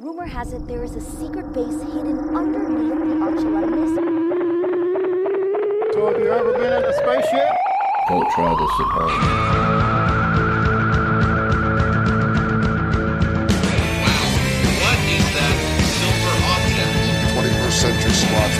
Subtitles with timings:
[0.00, 4.00] Rumor has it there is a secret base hidden underneath the Archuleta Mesa.
[5.92, 7.52] So have you ever been in a spaceship?
[8.08, 9.12] Don't try this at home.
[14.80, 15.54] What is that
[15.84, 16.96] silver object?
[17.36, 18.56] 21st century slots.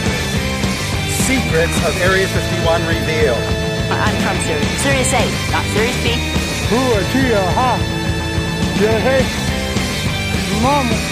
[1.24, 3.40] Secrets of Area 51 revealed.
[3.88, 4.68] I'm from Sirius.
[4.84, 6.20] Sirius A, not Sirius B.
[10.92, 11.09] It's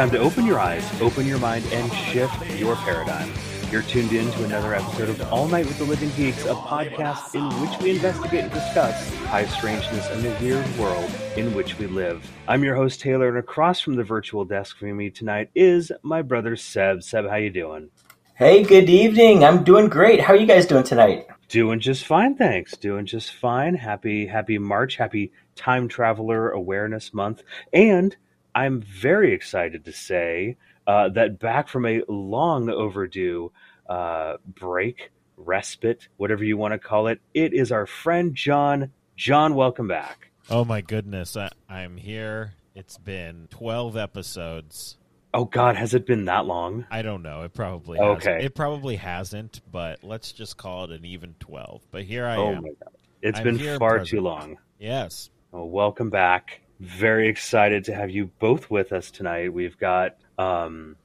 [0.00, 3.30] time to open your eyes, open your mind, and shift your paradigm.
[3.70, 7.34] You're tuned in to another episode of All Night with the Living Geeks, a podcast
[7.34, 11.86] in which we investigate and discuss high strangeness and the weird world in which we
[11.86, 12.26] live.
[12.48, 16.22] I'm your host Taylor, and across from the virtual desk for me tonight is my
[16.22, 17.02] brother Seb.
[17.02, 17.90] Seb, how you doing?
[18.36, 19.44] Hey, good evening.
[19.44, 20.22] I'm doing great.
[20.22, 21.26] How are you guys doing tonight?
[21.48, 22.74] Doing just fine, thanks.
[22.78, 23.74] Doing just fine.
[23.74, 24.96] Happy, happy March.
[24.96, 27.42] Happy Time Traveler Awareness Month.
[27.70, 28.16] And
[28.54, 30.56] I'm very excited to say
[30.86, 33.52] uh, that back from a long overdue
[33.88, 38.90] uh, break, respite, whatever you want to call it, it is our friend John.
[39.16, 40.30] John, welcome back.
[40.48, 42.54] Oh my goodness, I, I'm here.
[42.74, 44.96] It's been 12 episodes.
[45.32, 46.86] Oh God, has it been that long?
[46.90, 47.42] I don't know.
[47.42, 48.30] It probably Okay.
[48.30, 48.44] hasn't.
[48.44, 51.82] It probably hasn't, but let's just call it an even 12.
[51.92, 52.62] But here I oh am.
[52.62, 54.08] my God, it's I'm been far present.
[54.08, 54.58] too long.
[54.80, 55.30] Yes.
[55.52, 56.62] Well, welcome back.
[56.80, 59.52] Very excited to have you both with us tonight.
[59.52, 60.96] We've got um,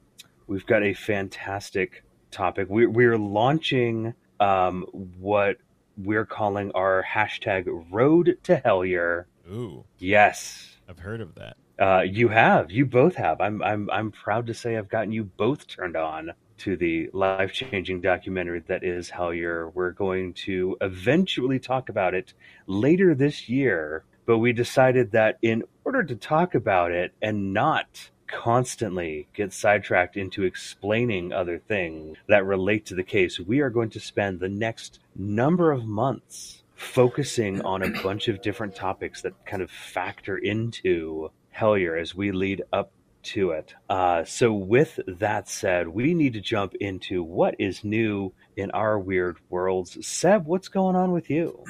[0.46, 2.68] we've got a fantastic topic.
[2.70, 4.84] We're we're launching um,
[5.18, 5.58] what
[5.98, 9.26] we're calling our hashtag Road to Hellier.
[9.52, 11.56] Ooh, Yes, I've heard of that.
[11.78, 12.70] uh, you have.
[12.70, 13.42] You both have.
[13.42, 17.52] I'm I'm I'm proud to say I've gotten you both turned on to the life
[17.52, 19.70] changing documentary that is Hellier.
[19.74, 22.32] We're going to eventually talk about it
[22.66, 28.10] later this year, but we decided that in order to talk about it and not
[28.26, 33.90] constantly get sidetracked into explaining other things that relate to the case, we are going
[33.90, 39.46] to spend the next number of months focusing on a bunch of different topics that
[39.46, 42.90] kind of factor into Hellier as we lead up
[43.22, 43.74] to it.
[43.88, 48.98] Uh, so, with that said, we need to jump into what is new in our
[48.98, 50.06] weird worlds.
[50.06, 51.64] Seb, what's going on with you?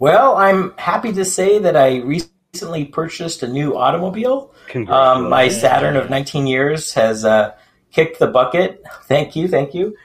[0.00, 4.54] Well, I'm happy to say that I recently purchased a new automobile.
[4.86, 7.56] Um, my Saturn of 19 years has uh,
[7.90, 8.84] kicked the bucket.
[9.04, 9.96] Thank you, thank you.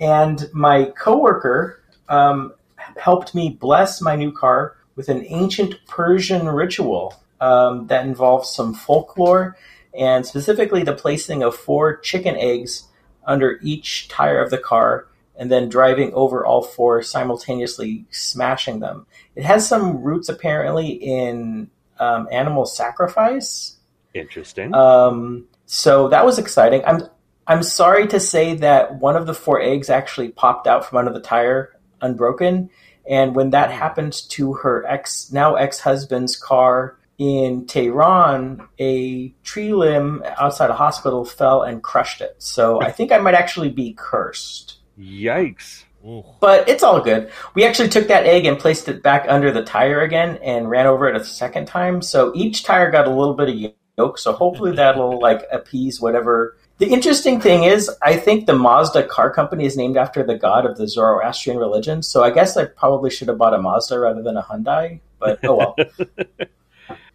[0.00, 2.54] And my coworker um,
[2.96, 8.72] helped me bless my new car with an ancient Persian ritual um, that involves some
[8.72, 9.56] folklore
[9.92, 12.84] and specifically the placing of four chicken eggs
[13.26, 19.06] under each tire of the car and then driving over all four simultaneously smashing them.
[19.34, 23.76] It has some roots apparently in um, animal sacrifice.
[24.14, 24.74] Interesting.
[24.74, 26.82] Um, so that was exciting.
[26.84, 27.02] I'm
[27.46, 31.12] I'm sorry to say that one of the four eggs actually popped out from under
[31.12, 32.70] the tire unbroken,
[33.08, 39.72] and when that happened to her ex now ex husband's car in Tehran, a tree
[39.72, 42.34] limb outside a hospital fell and crushed it.
[42.38, 44.78] So I think I might actually be cursed.
[45.02, 45.84] Yikes.
[46.06, 46.24] Ooh.
[46.40, 47.30] But it's all good.
[47.54, 50.86] We actually took that egg and placed it back under the tire again and ran
[50.86, 52.02] over it a second time.
[52.02, 54.18] So each tire got a little bit of yolk.
[54.18, 56.56] So hopefully that'll like appease whatever.
[56.78, 60.66] The interesting thing is, I think the Mazda car company is named after the god
[60.66, 62.02] of the Zoroastrian religion.
[62.02, 65.00] So I guess I probably should have bought a Mazda rather than a Hyundai.
[65.20, 65.76] But oh well.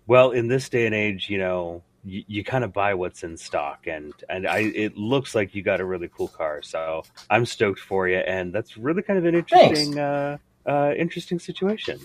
[0.08, 3.38] Well, in this day and age, you know, you, you kind of buy what's in
[3.38, 7.46] stock, and and I it looks like you got a really cool car, so I'm
[7.46, 12.00] stoked for you, and that's really kind of an interesting uh, uh, interesting situation.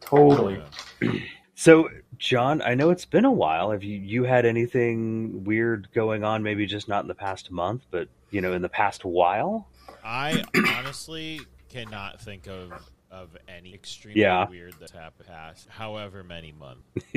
[0.00, 0.62] totally.
[1.60, 3.70] So, John, I know it's been a while.
[3.70, 6.42] Have you you had anything weird going on?
[6.42, 9.68] Maybe just not in the past month, but you know, in the past while.
[10.02, 10.42] I
[10.78, 12.72] honestly cannot think of
[13.10, 14.48] of any extremely Yeah.
[14.48, 16.82] weird that's happened past however many months.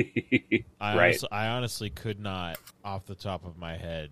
[0.80, 0.98] I, right.
[1.06, 4.10] honestly, I honestly could not, off the top of my head,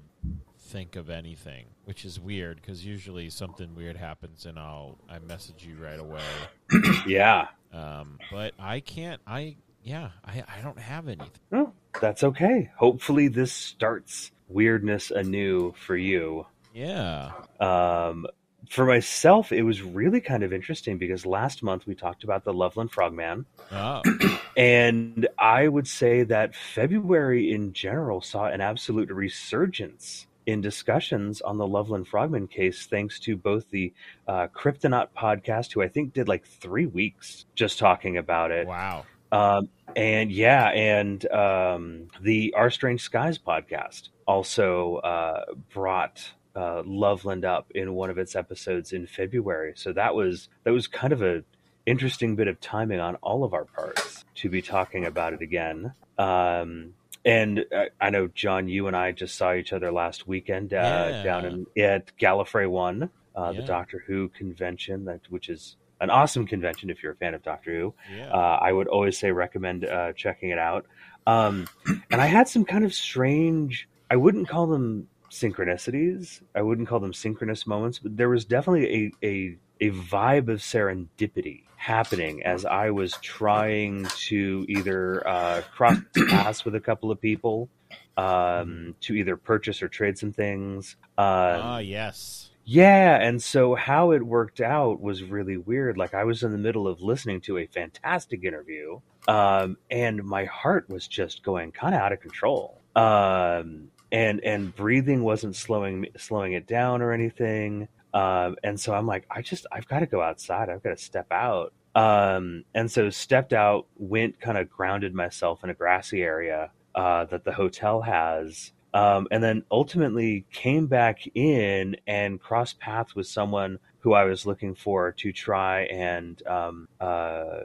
[0.58, 5.66] think of anything, which is weird because usually something weird happens and I'll I message
[5.66, 6.22] you right away.
[7.06, 7.48] Yeah.
[7.72, 9.20] Um, but I can't.
[9.26, 10.10] I yeah.
[10.24, 11.30] I I don't have anything.
[11.50, 12.70] Well, that's okay.
[12.76, 16.46] Hopefully, this starts weirdness anew for you.
[16.74, 17.32] Yeah.
[17.60, 18.26] Um,
[18.72, 22.54] for myself, it was really kind of interesting because last month we talked about the
[22.54, 24.00] Loveland Frogman, Oh,
[24.56, 31.58] and I would say that February in general saw an absolute resurgence in discussions on
[31.58, 33.92] the Loveland Frogman case, thanks to both the
[34.26, 39.04] uh, Kryptonaut podcast, who I think did like three weeks just talking about it, wow.
[39.30, 45.44] Um, and yeah, and um, the Our Strange Skies podcast also uh,
[45.74, 49.72] brought uh, Loveland up in one of its episodes in February.
[49.76, 51.42] So that was that was kind of a
[51.86, 55.92] interesting bit of timing on all of our parts to be talking about it again.
[56.18, 56.94] Um,
[57.24, 60.76] and uh, I know John, you and I just saw each other last weekend uh,
[60.76, 61.22] Yeah.
[61.22, 61.44] down
[61.76, 66.90] in at Gallifrey One, uh, the Doctor Who convention, that which is an awesome convention
[66.90, 67.94] if you're a fan of Doctor Who.
[68.16, 68.28] Yeah.
[68.30, 70.86] Uh, I would always say recommend uh, checking it out.
[71.26, 71.66] Um,
[72.10, 76.42] and I had some kind of strange, I wouldn't call them synchronicities.
[76.54, 80.60] I wouldn't call them synchronous moments, but there was definitely a, a, a vibe of
[80.60, 85.98] serendipity happening as I was trying to either uh, cross
[86.28, 87.68] paths with a couple of people,
[88.16, 90.96] um, to either purchase or trade some things.
[91.18, 92.50] Um, ah, yes.
[92.64, 95.96] yeah, and so how it worked out was really weird.
[95.96, 100.44] Like I was in the middle of listening to a fantastic interview, um, and my
[100.44, 102.78] heart was just going kind of out of control.
[102.94, 107.88] Um, and and breathing wasn't slowing slowing it down or anything.
[108.14, 110.68] Um, and so I'm like, I just I've got to go outside.
[110.68, 111.72] I've got to step out.
[111.94, 117.24] Um, and so stepped out, went kind of grounded myself in a grassy area uh,
[117.26, 123.26] that the hotel has um, and then ultimately came back in and crossed paths with
[123.26, 127.60] someone who I was looking for to try and um, uh,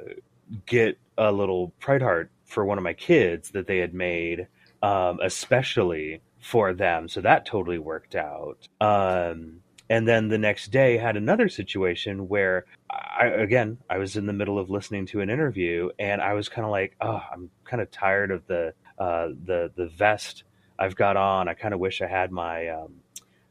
[0.65, 4.47] get a little pride heart for one of my kids that they had made,
[4.81, 7.09] um, especially for them.
[7.09, 8.69] So that totally worked out.
[8.79, 9.59] Um,
[9.89, 14.33] and then the next day had another situation where I, again, I was in the
[14.33, 17.81] middle of listening to an interview and I was kind of like, oh, I'm kind
[17.81, 20.45] of tired of the, uh, the, the vest
[20.79, 21.49] I've got on.
[21.49, 23.01] I kind of wish I had my um,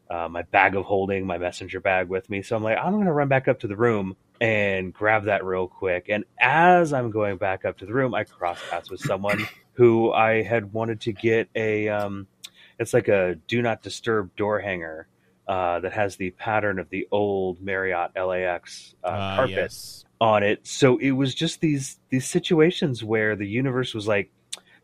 [0.09, 2.41] uh, my bag of holding, my messenger bag with me.
[2.41, 5.45] So I'm like, I'm going to run back up to the room and grab that
[5.45, 6.07] real quick.
[6.09, 10.13] And as I'm going back up to the room, I cross paths with someone who
[10.13, 11.89] I had wanted to get a.
[11.89, 12.29] Um,
[12.79, 15.09] it's like a do not disturb door hanger
[15.49, 20.05] uh, that has the pattern of the old Marriott LAX uh, Ah, carpet yes.
[20.21, 20.67] on it.
[20.67, 24.31] So it was just these these situations where the universe was like,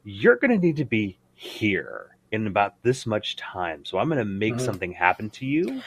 [0.05, 3.85] "You're going to need to be here in about this much time.
[3.85, 4.61] So I'm going to make Mhm.
[4.61, 5.83] something happen to you,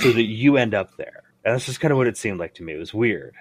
[0.00, 2.54] so that you end up there." And that's just kind of what it seemed like
[2.54, 2.74] to me.
[2.74, 3.34] It was weird.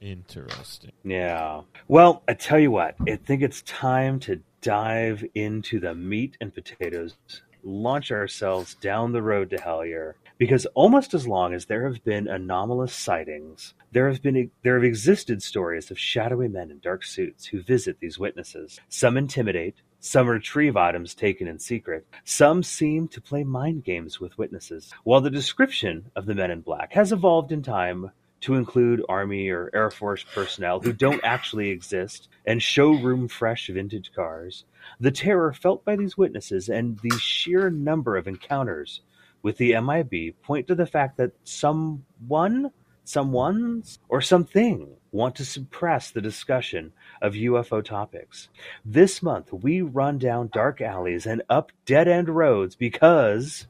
[0.00, 0.92] Interesting.
[1.04, 1.62] Yeah.
[1.88, 6.54] Well, I tell you what, I think it's time to dive into the meat and
[6.54, 7.16] potatoes,
[7.62, 10.14] launch ourselves down the road to Hellier.
[10.38, 14.84] Because almost as long as there have been anomalous sightings, there have been there have
[14.84, 18.78] existed stories of shadowy men in dark suits who visit these witnesses.
[18.88, 24.38] Some intimidate, some retrieve items taken in secret, some seem to play mind games with
[24.38, 24.92] witnesses.
[25.02, 29.48] While the description of the men in black has evolved in time to include Army
[29.48, 34.64] or Air Force personnel who don't actually exist and showroom fresh vintage cars.
[35.00, 39.02] The terror felt by these witnesses and the sheer number of encounters
[39.42, 42.70] with the MIB point to the fact that someone,
[43.04, 46.92] someone's, or something want to suppress the discussion
[47.22, 48.48] of UFO topics.
[48.84, 53.66] This month, we run down dark alleys and up dead end roads because.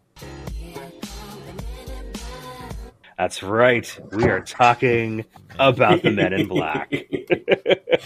[3.19, 3.99] That's right.
[4.13, 5.25] We are talking
[5.59, 6.93] about the men in black.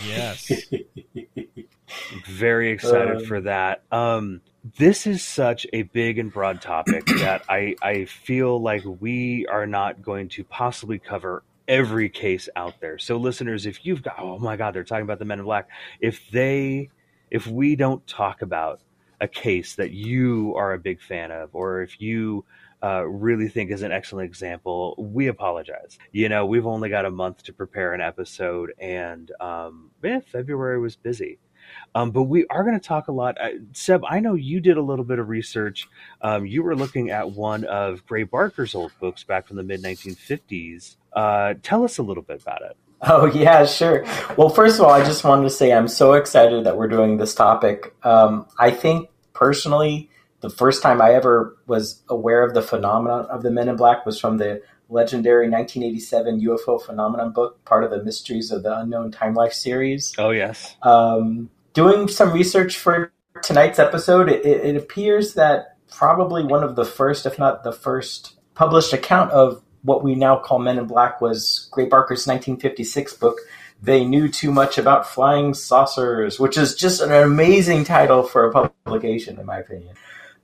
[0.07, 0.51] Yes.
[2.27, 3.27] Very excited Uh.
[3.27, 3.83] for that.
[3.93, 4.41] Um,
[4.79, 9.67] this is such a big and broad topic that I, I feel like we are
[9.67, 12.99] not going to possibly cover every case out there.
[12.99, 15.69] So, listeners, if you've got, oh my God, they're talking about the men in black.
[16.01, 16.89] If they,
[17.31, 18.81] if we don't talk about
[19.21, 22.45] a case that you are a big fan of, or if you
[22.83, 25.99] uh, really think is an excellent example, we apologize.
[26.11, 30.81] You know, we've only got a month to prepare an episode, and um, yeah, February
[30.81, 31.39] was busy.
[31.95, 33.41] Um, but we are going to talk a lot.
[33.41, 35.87] Uh, Seb, I know you did a little bit of research.
[36.21, 39.83] Um, you were looking at one of Gray Barker's old books back from the mid
[39.83, 40.97] 1950s.
[41.13, 42.77] Uh, tell us a little bit about it.
[43.05, 44.05] Oh yeah, sure.
[44.37, 47.17] Well, first of all, I just wanted to say I'm so excited that we're doing
[47.17, 47.95] this topic.
[48.05, 50.09] Um, I think personally,
[50.43, 54.05] the first time I ever was aware of the phenomenon of the Men in Black
[54.05, 59.11] was from the legendary 1987 UFO phenomenon book, part of the Mysteries of the Unknown
[59.13, 60.13] Time Life series.
[60.19, 60.77] Oh, yes.
[60.83, 66.85] Um, doing some research for tonight's episode, it, it appears that probably one of the
[66.85, 71.21] first, if not the first, published account of what we now call Men in Black
[71.21, 73.39] was Gray Barker's 1956 book.
[73.81, 78.53] They knew too much about flying saucers, which is just an amazing title for a
[78.53, 79.97] publication, in my opinion.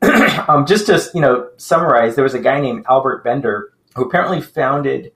[0.48, 4.40] um, just to you know summarize, there was a guy named Albert Bender who apparently
[4.40, 5.12] founded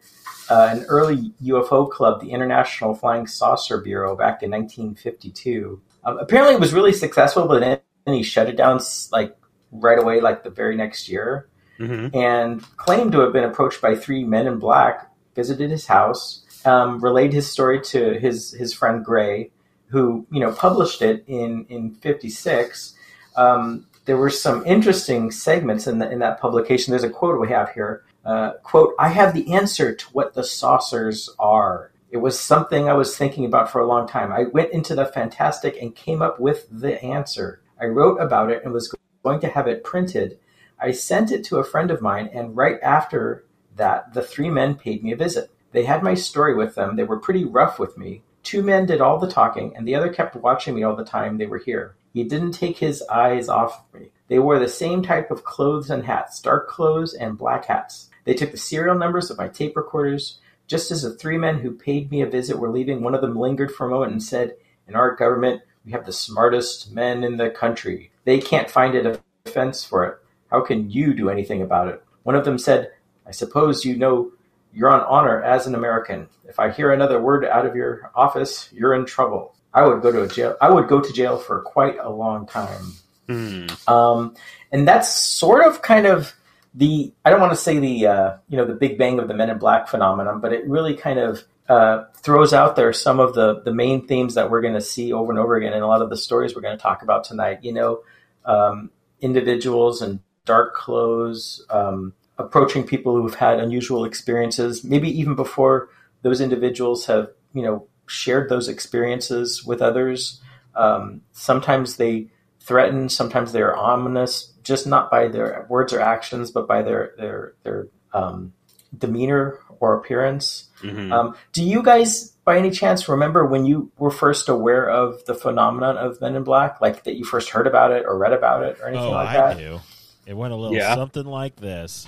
[0.50, 5.80] uh, an early UFO club, the International Flying Saucer Bureau, back in 1952.
[6.04, 7.80] Um, apparently, it was really successful, but then
[8.14, 8.80] he shut it down
[9.12, 9.36] like
[9.70, 11.48] right away, like the very next year,
[11.78, 12.14] mm-hmm.
[12.16, 17.00] and claimed to have been approached by three men in black, visited his house, um,
[17.00, 19.50] relayed his story to his his friend Gray,
[19.86, 22.94] who you know published it in in '56.
[23.36, 26.90] Um, there were some interesting segments in the, in that publication.
[26.90, 28.04] There's a quote we have here.
[28.24, 31.92] Uh, quote, I have the answer to what the saucers are.
[32.10, 34.32] It was something I was thinking about for a long time.
[34.32, 37.62] I went into the fantastic and came up with the answer.
[37.80, 38.94] I wrote about it and was
[39.24, 40.38] going to have it printed.
[40.78, 43.44] I sent it to a friend of mine, and right after
[43.76, 45.50] that, the three men paid me a visit.
[45.72, 46.96] They had my story with them.
[46.96, 48.22] They were pretty rough with me.
[48.42, 51.38] Two men did all the talking, and the other kept watching me all the time
[51.38, 51.94] they were here.
[52.12, 54.10] He didn't take his eyes off me.
[54.28, 58.10] They wore the same type of clothes and hats, dark clothes and black hats.
[58.24, 60.38] They took the serial numbers of my tape recorders.
[60.66, 63.36] Just as the three men who paid me a visit were leaving, one of them
[63.36, 67.36] lingered for a moment and said, In our government, we have the smartest men in
[67.36, 68.12] the country.
[68.24, 70.18] They can't find a defense for it.
[70.50, 72.02] How can you do anything about it?
[72.22, 72.92] One of them said,
[73.26, 74.32] I suppose you know
[74.72, 76.28] you're on honor as an American.
[76.44, 79.56] If I hear another word out of your office, you're in trouble.
[79.74, 80.56] I would go to a jail.
[80.60, 82.92] I would go to jail for quite a long time.
[83.28, 83.88] Mm.
[83.88, 84.34] Um,
[84.70, 86.34] and that's sort of kind of
[86.74, 87.12] the.
[87.24, 89.50] I don't want to say the uh, you know the Big Bang of the Men
[89.50, 93.62] in Black phenomenon, but it really kind of uh, throws out there some of the
[93.62, 96.02] the main themes that we're going to see over and over again in a lot
[96.02, 97.60] of the stories we're going to talk about tonight.
[97.62, 98.00] You know,
[98.44, 105.88] um, individuals in dark clothes um, approaching people who've had unusual experiences, maybe even before
[106.22, 110.40] those individuals have you know shared those experiences with others.
[110.74, 112.28] Um, sometimes they
[112.60, 117.14] threaten, sometimes they are ominous, just not by their words or actions, but by their
[117.16, 118.52] their their um,
[118.96, 120.68] demeanor or appearance.
[120.82, 121.12] Mm-hmm.
[121.12, 125.34] Um, do you guys, by any chance, remember when you were first aware of the
[125.34, 128.62] phenomenon of Men in Black, like that you first heard about it or read about
[128.62, 129.58] it or anything oh, like I that?
[129.58, 129.80] Do.
[130.24, 130.94] It went a little yeah.
[130.94, 132.06] something like this.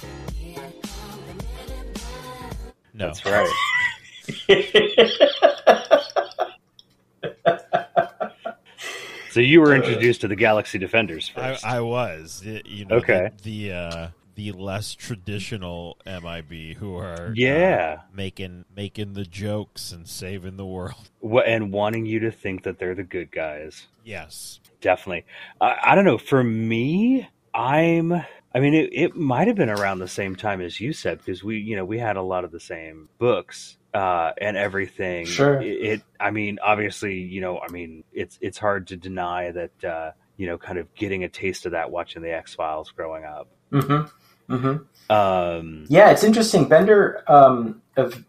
[2.92, 3.52] No, that's right.
[9.30, 11.66] so you were introduced to the Galaxy Defenders first.
[11.66, 12.42] I, I was.
[12.44, 13.30] you know, okay.
[13.42, 19.92] The, the uh, the less traditional MIB who are yeah uh, making making the jokes
[19.92, 21.10] and saving the world.
[21.46, 23.86] And wanting you to think that they're the good guys.
[24.04, 25.26] Yes, definitely.
[25.60, 26.18] I, I don't know.
[26.18, 30.80] For me, I'm I mean, it, it might have been around the same time as
[30.80, 34.32] you said because we, you know, we had a lot of the same books uh,
[34.38, 35.24] and everything.
[35.24, 35.60] Sure.
[35.62, 39.84] It, it, I mean, obviously, you know, I mean, it's it's hard to deny that,
[39.84, 43.24] uh, you know, kind of getting a taste of that watching the X Files growing
[43.24, 43.48] up.
[43.72, 44.52] Mm-hmm.
[44.52, 45.12] Mm-hmm.
[45.12, 46.68] Um, yeah, it's interesting.
[46.68, 48.24] Bender, um, of,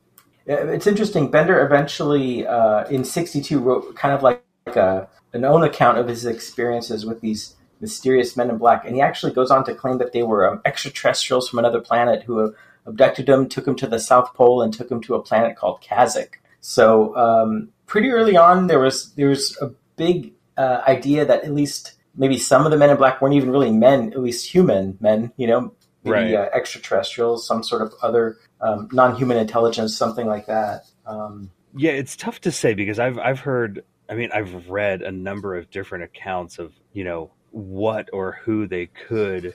[0.45, 1.31] it's interesting.
[1.31, 6.25] Bender eventually uh, in '62 wrote kind of like a, an own account of his
[6.25, 8.85] experiences with these mysterious men in black.
[8.85, 12.23] And he actually goes on to claim that they were um, extraterrestrials from another planet
[12.23, 12.55] who
[12.85, 15.81] abducted him, took him to the South Pole, and took him to a planet called
[15.81, 16.35] Kazik.
[16.61, 21.53] So um, pretty early on, there was there was a big uh, idea that at
[21.53, 24.97] least maybe some of the men in black weren't even really men, at least human
[24.99, 25.31] men.
[25.37, 25.73] You know,
[26.03, 26.35] maybe right.
[26.35, 30.85] uh, extraterrestrials, some sort of other um, non-human intelligence, something like that.
[31.05, 33.83] Um, yeah, it's tough to say because I've I've heard.
[34.07, 38.67] I mean, I've read a number of different accounts of you know what or who
[38.67, 39.53] they could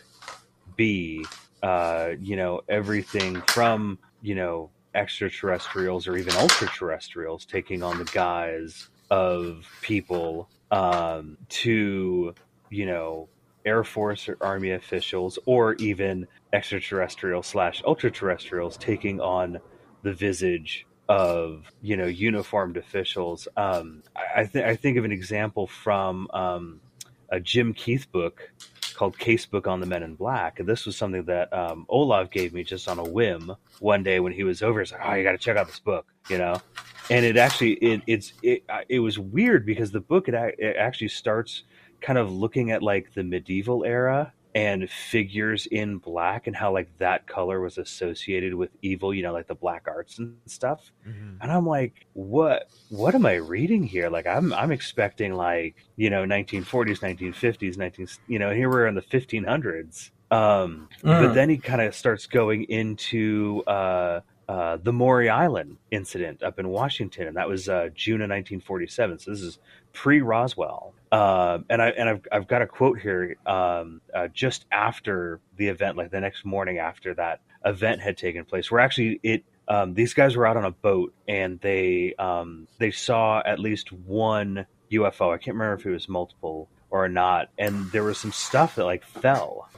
[0.76, 1.24] be.
[1.62, 8.88] Uh, you know, everything from, you know, extraterrestrials or even ultra-terrestrials taking on the guise
[9.10, 12.34] of people um, to,
[12.70, 13.28] you know,
[13.64, 19.60] Air Force or Army officials or even extraterrestrial slash ultra-terrestrials taking on
[20.02, 23.48] the visage of you know uniformed officials.
[23.56, 26.80] Um, I, th- I think of an example from um,
[27.28, 28.52] a Jim Keith book
[29.00, 30.60] called Casebook on the Men in Black.
[30.60, 34.20] And this was something that um, Olav gave me just on a whim one day
[34.20, 34.80] when he was over.
[34.80, 36.60] He's like, "Oh, you got to check out this book," you know.
[37.08, 41.08] And it actually it it's it it was weird because the book it, it actually
[41.08, 41.62] starts
[42.02, 46.88] kind of looking at like the medieval era and figures in black and how like
[46.98, 51.34] that color was associated with evil you know like the black arts and stuff mm-hmm.
[51.40, 56.10] and i'm like what what am i reading here like i'm i'm expecting like you
[56.10, 61.20] know 1940s 1950s 19 you know here we're in the 1500s um mm.
[61.20, 66.58] but then he kind of starts going into uh uh, the Maury Island incident up
[66.58, 69.20] in Washington, and that was uh, June of 1947.
[69.20, 69.60] So this is
[69.92, 70.92] pre Roswell.
[71.12, 75.66] Uh, and I and I've I've got a quote here um, uh, just after the
[75.68, 79.94] event, like the next morning after that event had taken place, where actually it um,
[79.94, 84.66] these guys were out on a boat and they um, they saw at least one
[84.92, 85.34] UFO.
[85.34, 88.84] I can't remember if it was multiple or not, and there was some stuff that
[88.84, 89.68] like fell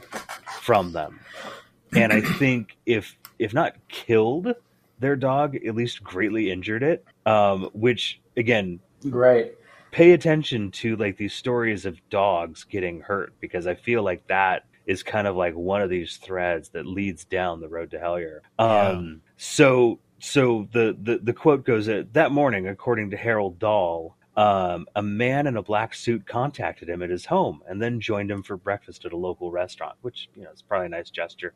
[0.61, 1.19] from them,
[1.95, 4.53] and I think if if not killed
[4.99, 7.03] their dog, at least greatly injured it.
[7.25, 9.55] Um, which again, right
[9.93, 14.65] pay attention to like these stories of dogs getting hurt because I feel like that
[14.87, 18.39] is kind of like one of these threads that leads down the road to Hellier.
[18.57, 19.31] Um, yeah.
[19.37, 24.87] So so the, the the quote goes that that morning, according to Harold Dahl, um,
[24.95, 28.41] a man in a black suit contacted him at his home and then joined him
[28.41, 31.53] for breakfast at a local restaurant, which you know is probably a nice gesture.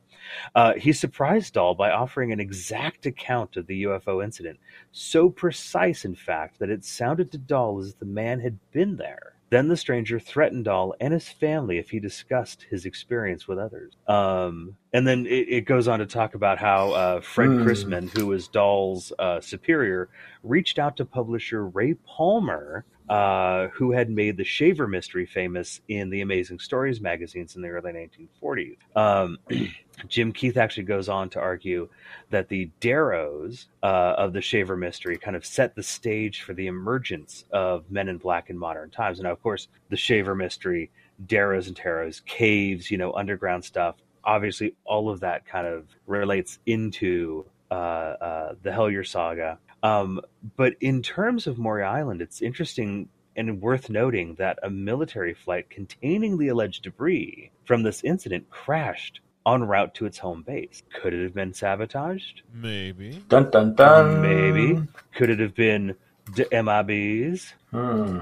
[0.54, 4.60] Uh, he surprised Dahl by offering an exact account of the UFO incident,
[4.92, 8.96] so precise, in fact, that it sounded to Dahl as if the man had been
[8.98, 9.37] there.
[9.50, 13.94] Then the stranger threatened Dahl and his family if he discussed his experience with others.
[14.08, 17.64] Um, and then it, it, goes on to talk about how uh, Fred mm.
[17.64, 20.10] Crisman, who was Dahl's uh, superior,
[20.44, 26.10] reached out to publisher Ray Palmer uh, who had made the Shaver mystery famous in
[26.10, 28.78] the Amazing Stories magazines in the early 1940s.
[28.96, 29.38] Um,
[30.08, 31.90] Jim Keith actually goes on to argue
[32.30, 36.68] that the Deros uh, of the Shaver mystery kind of set the stage for the
[36.68, 39.20] emergence of Men in Black in modern times.
[39.20, 40.92] And now, of course, the Shaver mystery,
[41.26, 43.96] Deros and Teros, caves, you know, underground stuff.
[44.24, 49.58] Obviously, all of that kind of relates into uh, uh, the Hellier saga.
[49.84, 50.22] Um,
[50.56, 55.70] but in terms of Maury Island, it's interesting and worth noting that a military flight
[55.70, 60.84] containing the alleged debris from this incident crashed en route to its home base.
[61.02, 62.42] Could it have been sabotaged?
[62.54, 63.24] Maybe.
[63.30, 64.22] Dun dun dun.
[64.22, 64.84] Maybe.
[65.16, 65.96] Could it have been
[66.36, 67.54] the MIBs?
[67.72, 68.20] Hmm.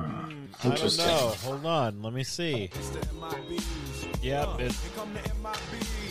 [0.63, 1.05] Interesting.
[1.05, 1.35] I don't know.
[1.43, 2.01] Hold on.
[2.01, 2.69] Let me see.
[4.21, 4.59] Yep.
[4.59, 4.75] It,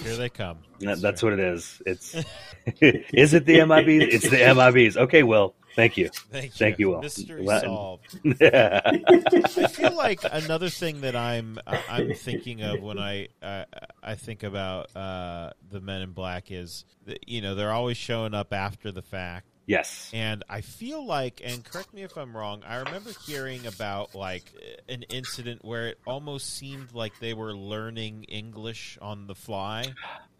[0.02, 0.58] here they come.
[0.80, 1.80] That's, that's what it is.
[1.86, 2.14] It's
[2.80, 4.08] is it the MIBs?
[4.12, 4.96] It's the MIBs.
[4.96, 5.54] Okay, Will.
[5.74, 6.08] Thank you.
[6.30, 6.50] Thank you.
[6.50, 7.00] Thank you, Will.
[7.00, 8.18] Mystery solved.
[8.42, 13.64] I feel like another thing that I'm I'm thinking of when I uh,
[14.02, 18.34] I think about uh, the Men in Black is that, you know they're always showing
[18.34, 20.10] up after the fact Yes.
[20.12, 24.44] And I feel like, and correct me if I'm wrong, I remember hearing about like
[24.88, 29.94] an incident where it almost seemed like they were learning English on the fly.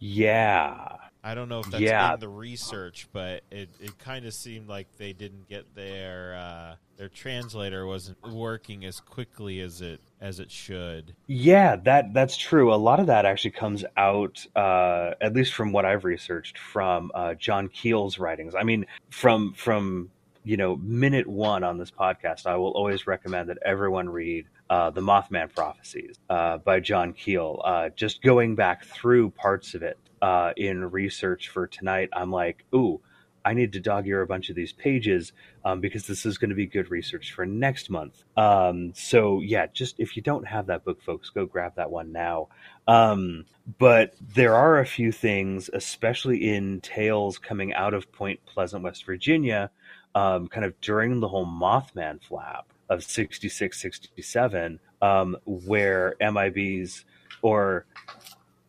[0.07, 0.97] Yeah.
[1.23, 2.12] I don't know if that's yeah.
[2.12, 6.75] in the research, but it, it kind of seemed like they didn't get their uh,
[6.99, 11.14] their translator wasn't working as quickly as it as it should.
[11.27, 12.75] Yeah, that that's true.
[12.75, 17.11] A lot of that actually comes out, uh, at least from what I've researched, from
[17.14, 18.55] uh, John Keel's writings.
[18.55, 20.11] I mean, from from
[20.44, 24.90] you know minute one on this podcast, I will always recommend that everyone read uh,
[24.90, 27.61] the Mothman Prophecies uh, by John Keel.
[27.64, 32.64] Uh, just going back through parts of it uh, in research for tonight, I'm like,
[32.74, 33.00] ooh,
[33.44, 35.33] I need to dog ear a bunch of these pages
[35.64, 38.22] um, because this is going to be good research for next month.
[38.37, 42.11] Um, so yeah, just if you don't have that book, folks, go grab that one
[42.11, 42.48] now.
[42.88, 43.44] Um,
[43.78, 49.04] but there are a few things, especially in tales coming out of Point Pleasant, West
[49.04, 49.70] Virginia,
[50.14, 57.05] um, kind of during the whole Mothman flap of 66, 67, um, where MIBs
[57.42, 57.87] or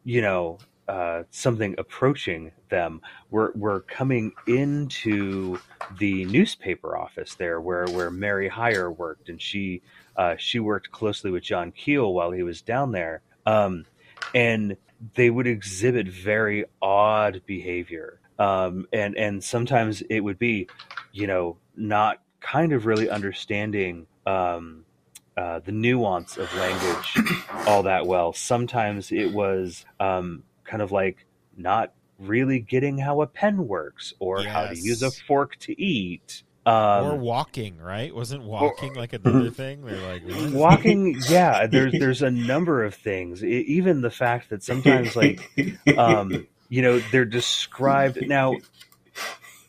[0.03, 3.01] you know uh, something approaching them.
[3.31, 5.59] We're we're coming into
[5.97, 9.81] the newspaper office there, where where Mary Hyre worked, and she
[10.15, 13.85] uh, she worked closely with John Keel while he was down there, um,
[14.33, 14.77] and
[15.15, 20.67] they would exhibit very odd behavior, um, and and sometimes it would be,
[21.15, 24.07] you know, not kind of really understanding.
[24.27, 24.85] Um,
[25.37, 27.17] uh, the nuance of language
[27.67, 28.31] all that well.
[28.31, 31.25] Sometimes it was um, kind of like
[31.57, 34.47] not really getting how a pen works or yes.
[34.47, 36.43] how to use a fork to eat.
[36.65, 38.15] Um, or walking, right?
[38.15, 39.83] Wasn't walking or, like another thing?
[39.83, 40.51] They're like what?
[40.51, 41.17] walking.
[41.27, 43.43] Yeah, there's there's a number of things.
[43.43, 45.41] It, even the fact that sometimes, like,
[45.97, 48.55] um, you know, they're described now.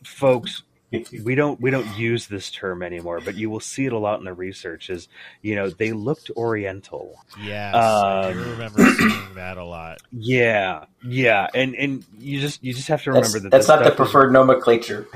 [0.04, 3.98] Folks, we don't we don't use this term anymore, but you will see it a
[3.98, 4.88] lot in the research.
[4.88, 5.08] Is
[5.42, 7.24] you know they looked Oriental.
[7.40, 9.98] Yeah, um, I remember seeing that a lot.
[10.18, 13.84] Yeah, yeah, and and you just you just have to remember that's, that that's not
[13.84, 15.06] the preferred nomenclature.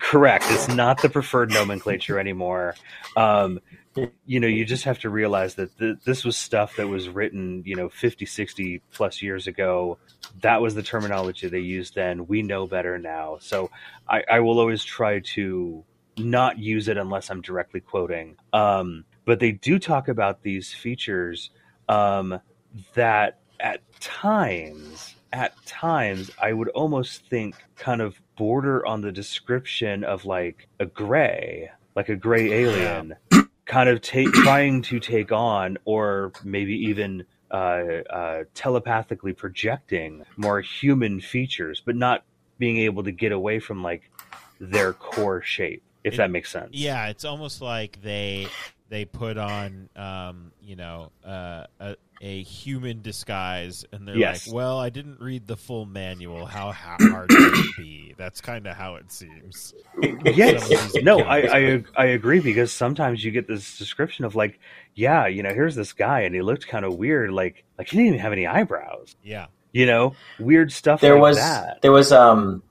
[0.00, 0.44] correct.
[0.48, 2.74] It's not the preferred nomenclature anymore.
[3.16, 3.60] Um,
[4.26, 7.62] you know, you just have to realize that th- this was stuff that was written,
[7.64, 9.98] you know, 50, 60 plus years ago.
[10.40, 12.26] That was the terminology they used then.
[12.26, 13.38] We know better now.
[13.40, 13.70] So
[14.08, 15.84] I, I will always try to
[16.16, 18.36] not use it unless I'm directly quoting.
[18.52, 21.50] Um, but they do talk about these features
[21.88, 22.40] um,
[22.94, 30.04] that at times, at times, I would almost think kind of border on the description
[30.04, 33.14] of like a gray, like a gray alien,
[33.66, 37.54] kind of take trying to take on, or maybe even uh,
[38.10, 42.24] uh, telepathically projecting more human features, but not
[42.58, 44.10] being able to get away from like
[44.60, 46.70] their core shape if it, that makes sense.
[46.72, 48.46] Yeah, it's almost like they
[48.90, 54.46] they put on um, you know uh, a, a human disguise and they're yes.
[54.46, 56.46] like well i didn't read the full manual.
[56.46, 58.14] How hard can it be?
[58.16, 59.74] That's kind of how it seems.
[60.24, 60.94] Yes.
[61.02, 64.58] No I, I i agree because sometimes you get this description of like
[64.94, 67.96] yeah you know here's this guy and he looked kind of weird like like he
[67.96, 69.16] didn't even have any eyebrows.
[69.22, 69.46] Yeah.
[69.72, 71.82] You know weird stuff there like was that.
[71.82, 72.62] there was um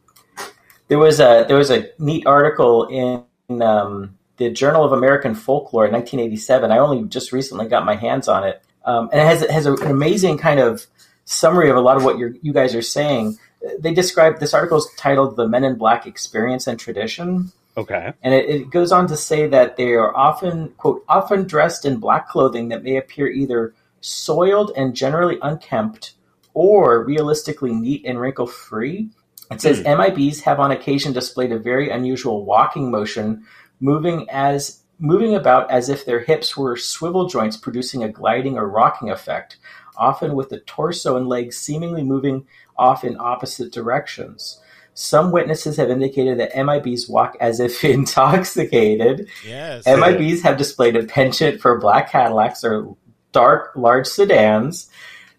[0.87, 5.85] there was a there was a neat article in um the Journal of American Folklore
[5.85, 6.71] in 1987.
[6.71, 9.65] I only just recently got my hands on it, um, and it has it has
[9.65, 10.85] an amazing kind of
[11.25, 13.37] summary of a lot of what you you guys are saying.
[13.79, 18.33] They describe this article is titled "The Men in Black Experience and Tradition." Okay, and
[18.33, 22.27] it, it goes on to say that they are often quote often dressed in black
[22.29, 26.13] clothing that may appear either soiled and generally unkempt,
[26.53, 29.09] or realistically neat and wrinkle free.
[29.51, 29.81] It says.
[29.81, 33.45] MIBs have on occasion displayed a very unusual walking motion
[33.79, 38.69] moving as moving about as if their hips were swivel joints producing a gliding or
[38.69, 39.57] rocking effect,
[39.97, 44.61] often with the torso and legs seemingly moving off in opposite directions.
[44.93, 49.27] Some witnesses have indicated that MIBs walk as if intoxicated.
[49.45, 49.83] Yes.
[49.85, 52.95] MIBs have displayed a penchant for black Cadillacs or
[53.33, 54.89] dark, large sedans.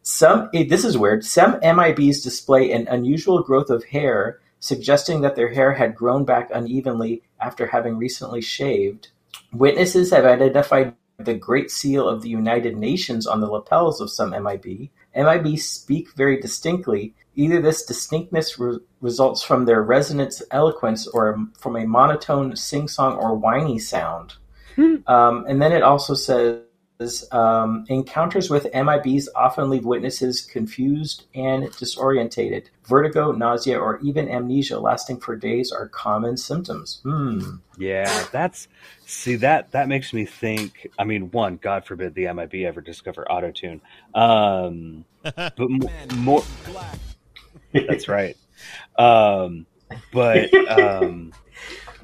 [0.02, 5.36] Some, eh, this is weird, some MIBs display an unusual growth of hair suggesting that
[5.36, 9.08] their hair had grown back unevenly after having recently shaved.
[9.54, 14.30] Witnesses have identified the Great Seal of the United Nations on the lapels of some
[14.30, 14.90] MIB.
[15.14, 17.14] MIB speak very distinctly.
[17.36, 23.16] Either this distinctness re- results from their resonance eloquence or from a monotone sing song
[23.16, 24.34] or whiny sound.
[24.74, 24.96] Hmm.
[25.06, 26.60] Um, and then it also says
[27.32, 32.66] um, encounters with MIBs often leave witnesses confused and disorientated.
[32.84, 37.00] Vertigo, nausea, or even amnesia lasting for days are common symptoms.
[37.02, 37.56] Hmm.
[37.78, 38.68] Yeah, that's
[39.06, 40.88] see that that makes me think.
[40.98, 43.80] I mean, one, God forbid the MIB ever discover auto tune.
[44.14, 45.58] Um, but
[46.14, 46.44] more.
[47.72, 48.36] that's right.
[48.96, 49.66] Um,
[50.12, 51.32] but um,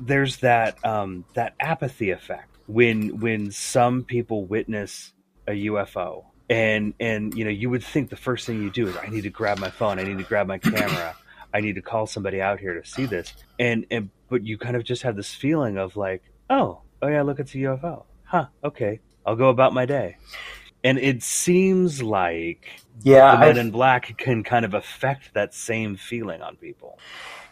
[0.00, 5.12] there's that um, that apathy effect when when some people witness
[5.48, 8.96] a UFO and and you know you would think the first thing you do is
[8.96, 11.16] I need to grab my phone, I need to grab my camera,
[11.52, 14.76] I need to call somebody out here to see this, and and but you kind
[14.76, 18.46] of just have this feeling of like oh oh yeah look it's a UFO, huh
[18.62, 19.00] okay.
[19.26, 20.16] I'll go about my day,
[20.82, 22.66] and it seems like
[23.02, 26.98] yeah the Men in Black can kind of affect that same feeling on people.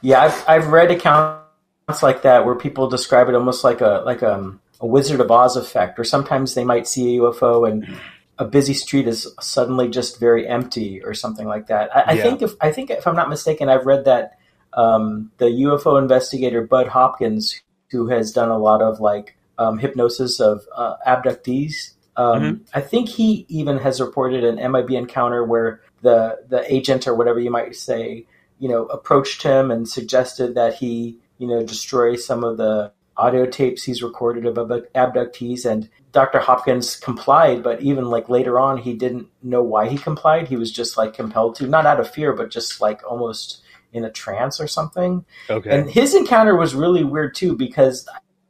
[0.00, 4.22] Yeah, I've I've read accounts like that where people describe it almost like a like
[4.22, 7.98] um a Wizard of Oz effect, or sometimes they might see a UFO and
[8.38, 11.94] a busy street is suddenly just very empty, or something like that.
[11.96, 14.38] I, I think if I think if I'm not mistaken, I've read that
[14.72, 17.60] um, the UFO investigator Bud Hopkins,
[17.90, 21.94] who has done a lot of like um, hypnosis of uh, abductees.
[22.16, 22.62] Um, mm-hmm.
[22.74, 27.40] I think he even has reported an MIB encounter where the the agent or whatever
[27.40, 28.26] you might say,
[28.58, 33.44] you know, approached him and suggested that he, you know, destroy some of the audio
[33.44, 34.56] tapes he's recorded of
[34.94, 36.38] abductees and Dr.
[36.38, 40.48] Hopkins complied, but even like later on, he didn't know why he complied.
[40.48, 44.04] He was just like compelled to, not out of fear, but just like almost in
[44.04, 45.24] a trance or something.
[45.50, 45.70] Okay.
[45.70, 48.08] And his encounter was really weird too because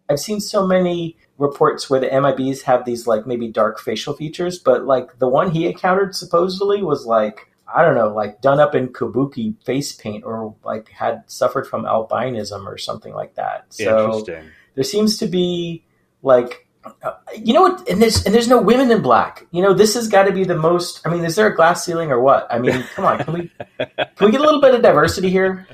[0.09, 4.59] I've seen so many reports where the MIBs have these like maybe dark facial features,
[4.59, 8.75] but like the one he encountered supposedly was like I don't know, like done up
[8.75, 13.67] in kabuki face paint or like had suffered from albinism or something like that.
[13.71, 14.51] So Interesting.
[14.75, 15.85] there seems to be
[16.23, 16.67] like
[17.03, 19.47] uh, you know what and there's and there's no women in black.
[19.51, 21.85] You know this has got to be the most i mean is there a glass
[21.85, 22.47] ceiling or what?
[22.51, 25.67] I mean come on can we can we get a little bit of diversity here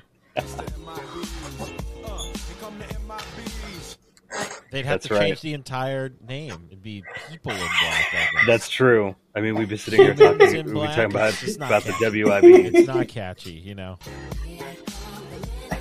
[4.74, 5.28] They'd have That's to right.
[5.28, 6.66] change the entire name.
[6.68, 8.32] It'd be people in black.
[8.44, 9.14] That's true.
[9.32, 12.74] I mean, we'd be sitting here talking, we'd be talking about, about the WIB.
[12.74, 13.98] It's not catchy, you know.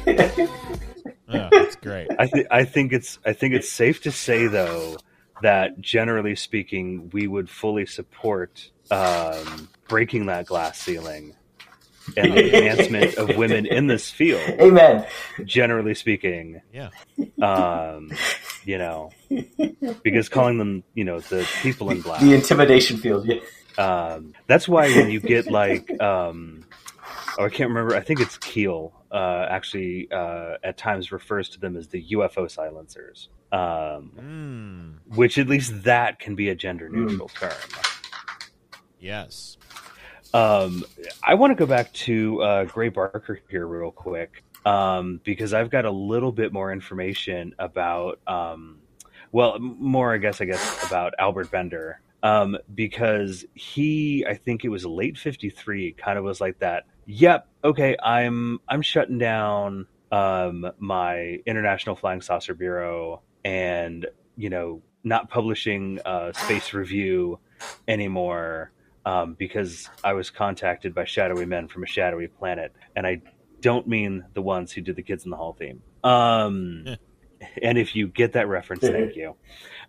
[1.36, 2.10] Oh, that's great.
[2.20, 4.98] I think I think it's I think it's safe to say though
[5.42, 11.34] that generally speaking, we would fully support um, breaking that glass ceiling
[12.18, 14.42] and the advancement of women in this field.
[14.60, 15.06] Amen.
[15.46, 16.90] Generally speaking, Yeah.
[17.42, 18.12] um,
[18.66, 19.12] you know,
[20.04, 22.20] because calling them, you know, the people in black.
[22.22, 23.26] The intimidation field.
[23.28, 23.40] Yeah.
[23.78, 26.66] Um, that's why when you get like, um,
[27.40, 27.96] oh, I can't remember.
[27.96, 28.94] I think it's Keel.
[29.12, 35.38] Uh, actually, uh, at times refers to them as the UFO silencers, um, Mm, which
[35.38, 37.52] at least that can be a gender neutral term.
[39.00, 39.58] yes.
[40.34, 40.84] Um,
[41.24, 45.70] I want to go back to uh, Gray Barker here real quick um, because I've
[45.70, 48.80] got a little bit more information about, um,
[49.32, 54.70] well, more I guess I guess about Albert Bender um, because he, I think it
[54.70, 56.86] was late '53, kind of was like that.
[57.06, 64.82] Yep, okay, I'm I'm shutting down um, my International Flying Saucer Bureau and you know
[65.04, 67.40] not publishing uh, Space Review
[67.88, 68.72] anymore
[69.06, 73.22] um, because I was contacted by shadowy men from a shadowy planet, and I
[73.60, 75.82] don't mean the ones who did the Kids in the Hall theme.
[76.04, 76.86] Um,
[77.62, 79.36] and if you get that reference, thank you.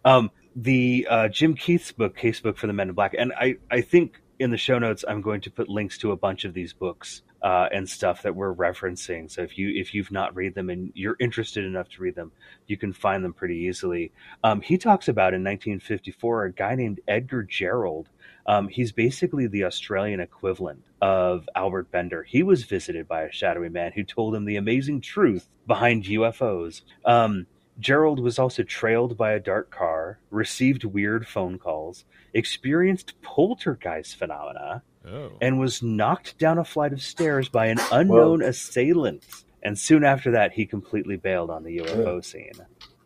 [0.05, 3.81] Um, the uh, Jim Keith's book, Casebook for the Men in Black, and I, I
[3.81, 6.73] think in the show notes I'm going to put links to a bunch of these
[6.73, 9.31] books uh, and stuff that we're referencing.
[9.31, 12.33] So if you if you've not read them and you're interested enough to read them,
[12.67, 14.13] you can find them pretty easily.
[14.43, 18.09] Um, he talks about in 1954 a guy named Edgar Gerald.
[18.47, 22.23] Um, he's basically the Australian equivalent of Albert Bender.
[22.23, 26.81] He was visited by a shadowy man who told him the amazing truth behind UFOs.
[27.05, 27.47] Um,
[27.79, 34.83] Gerald was also trailed by a dark car, received weird phone calls, experienced poltergeist phenomena,
[35.07, 35.33] Oh.
[35.41, 39.23] and was knocked down a flight of stairs by an unknown assailant.
[39.63, 42.53] And soon after that, he completely bailed on the UFO scene.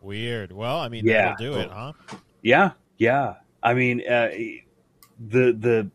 [0.00, 0.52] Weird.
[0.52, 1.34] Well, I mean, Yeah.
[1.36, 1.92] that'll do it, huh?
[2.42, 3.34] Yeah, yeah.
[3.62, 4.28] I mean, uh,
[5.18, 5.90] the the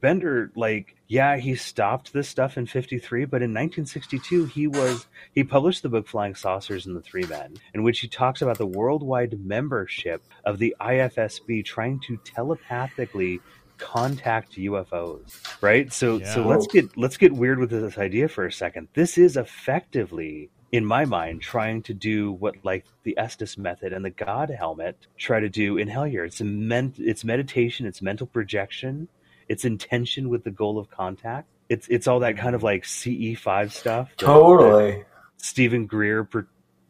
[0.00, 5.44] Bender, like, yeah, he stopped this stuff in '53, but in 1962, he was he
[5.44, 8.66] published the book Flying Saucers and the Three Men, in which he talks about the
[8.66, 13.40] worldwide membership of the IFSB trying to telepathically
[13.78, 15.40] contact UFOs.
[15.60, 15.92] Right.
[15.92, 18.88] So so let's get let's get weird with this idea for a second.
[18.94, 24.04] This is effectively in my mind, trying to do what like the Estes method and
[24.04, 26.26] the God helmet try to do in Hellier.
[26.26, 29.08] It's a ment- it's meditation, it's mental projection,
[29.48, 31.48] it's intention with the goal of contact.
[31.68, 34.08] It's it's all that kind of like CE five stuff.
[34.10, 35.04] that- that Totally.
[35.38, 36.28] Steven Greer,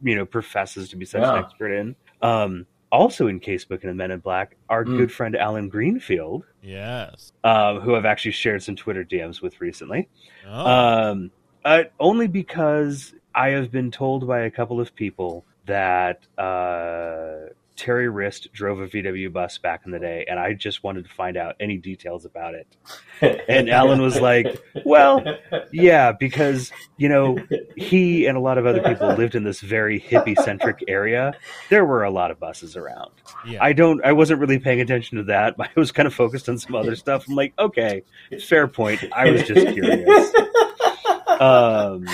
[0.01, 1.37] you know, professes to be such Yeah.
[1.37, 1.95] an expert in.
[2.21, 4.97] Um, also in Casebook and the Men in Black, our Mm.
[4.97, 7.33] good friend Allen Greenfield, Yes.
[7.43, 10.07] um, who I've actually shared some Twitter DMs with recently.
[10.47, 10.65] Oh.
[11.11, 11.31] Um,
[11.65, 18.09] uh, only because I have been told by a couple of people that uh, Terry
[18.09, 21.37] Rist drove a VW bus back in the day, and I just wanted to find
[21.37, 22.67] out any details about it.
[23.49, 25.23] And Allen was like, "Well,
[25.71, 27.37] yeah, because you know
[27.75, 31.33] he and a lot of other people lived in this very hippie centric area.
[31.71, 33.09] There were a lot of buses around.
[33.47, 33.63] yeah.
[33.63, 34.03] I don't.
[34.05, 35.55] I wasn't really paying attention to that.
[35.59, 37.27] I was kind of focused on some other stuff.
[37.27, 38.03] I'm like, okay,
[38.43, 39.03] fair point.
[39.15, 40.31] I was just curious.
[41.39, 42.07] Um,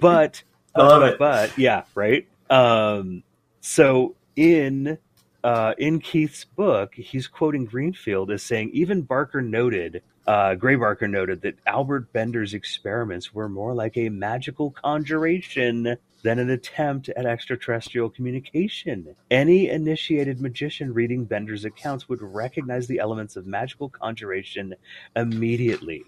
[0.00, 0.42] but
[0.74, 1.18] I love it.
[1.18, 2.26] but yeah, right.
[2.50, 3.22] Um,
[3.60, 4.98] so in
[5.42, 11.08] uh, in Keith's book, he's quoting Greenfield as saying, even Barker noted, uh, Gray Barker
[11.08, 17.24] noted that Albert Bender's experiments were more like a magical conjuration than an attempt at
[17.24, 19.14] extraterrestrial communication.
[19.30, 24.74] Any initiated magician reading Bender's accounts would recognize the elements of magical conjuration
[25.14, 26.04] immediately.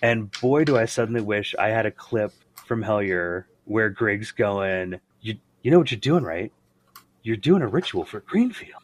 [0.00, 2.32] And boy, do I suddenly wish I had a clip
[2.66, 6.52] from Hellier where Griggs going, "You, you know what you're doing, right?
[7.22, 8.82] You're doing a ritual for Greenfield."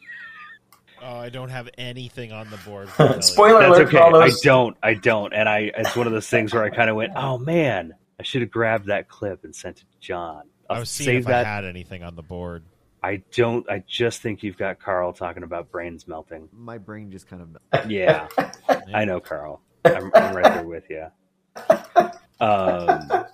[1.05, 2.89] oh, I don't have anything on the board.
[3.23, 3.97] Spoiler That's alert okay.
[3.97, 4.77] for all I don't.
[4.81, 5.33] I don't.
[5.33, 5.71] And I.
[5.77, 8.51] It's one of those things where I kind of went, "Oh man, I should have
[8.51, 11.45] grabbed that clip and sent it to John." I'll I was seeing save if that.
[11.45, 12.63] I had anything on the board.
[13.03, 13.69] I don't.
[13.69, 16.49] I just think you've got Karl talking about brains melting.
[16.51, 17.89] My brain just kind of.
[17.89, 18.27] Yeah,
[18.93, 19.61] I know, Karl.
[19.85, 21.07] I'm, I'm right there with you.
[22.39, 23.25] Um,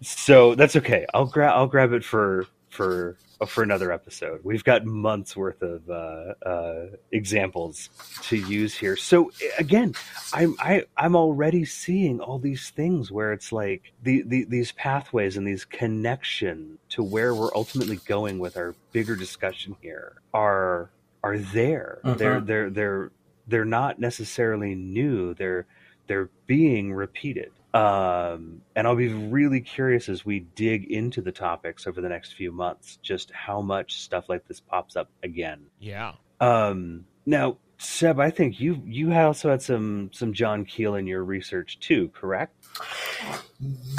[0.00, 1.06] so that's okay.
[1.12, 1.52] I'll grab.
[1.54, 4.40] I'll grab it for for for another episode.
[4.42, 7.90] We've got months worth of uh, uh, examples
[8.22, 8.96] to use here.
[8.96, 9.94] So again,
[10.32, 15.36] I'm I, I'm already seeing all these things where it's like the, the these pathways
[15.36, 20.90] and these connection to where we're ultimately going with our bigger discussion here are
[21.22, 22.00] are there.
[22.04, 22.46] They're Mhm.
[22.46, 23.12] they're they're
[23.46, 25.34] they're not necessarily new.
[25.34, 25.66] They're
[26.06, 27.50] they're being repeated.
[27.74, 32.32] Um, and I'll be really curious as we dig into the topics over the next
[32.32, 35.66] few months, just how much stuff like this pops up again.
[35.78, 36.12] Yeah.
[36.40, 41.22] Um, now, Seb, I think you you also had some some John Keel in your
[41.24, 42.54] research too, correct?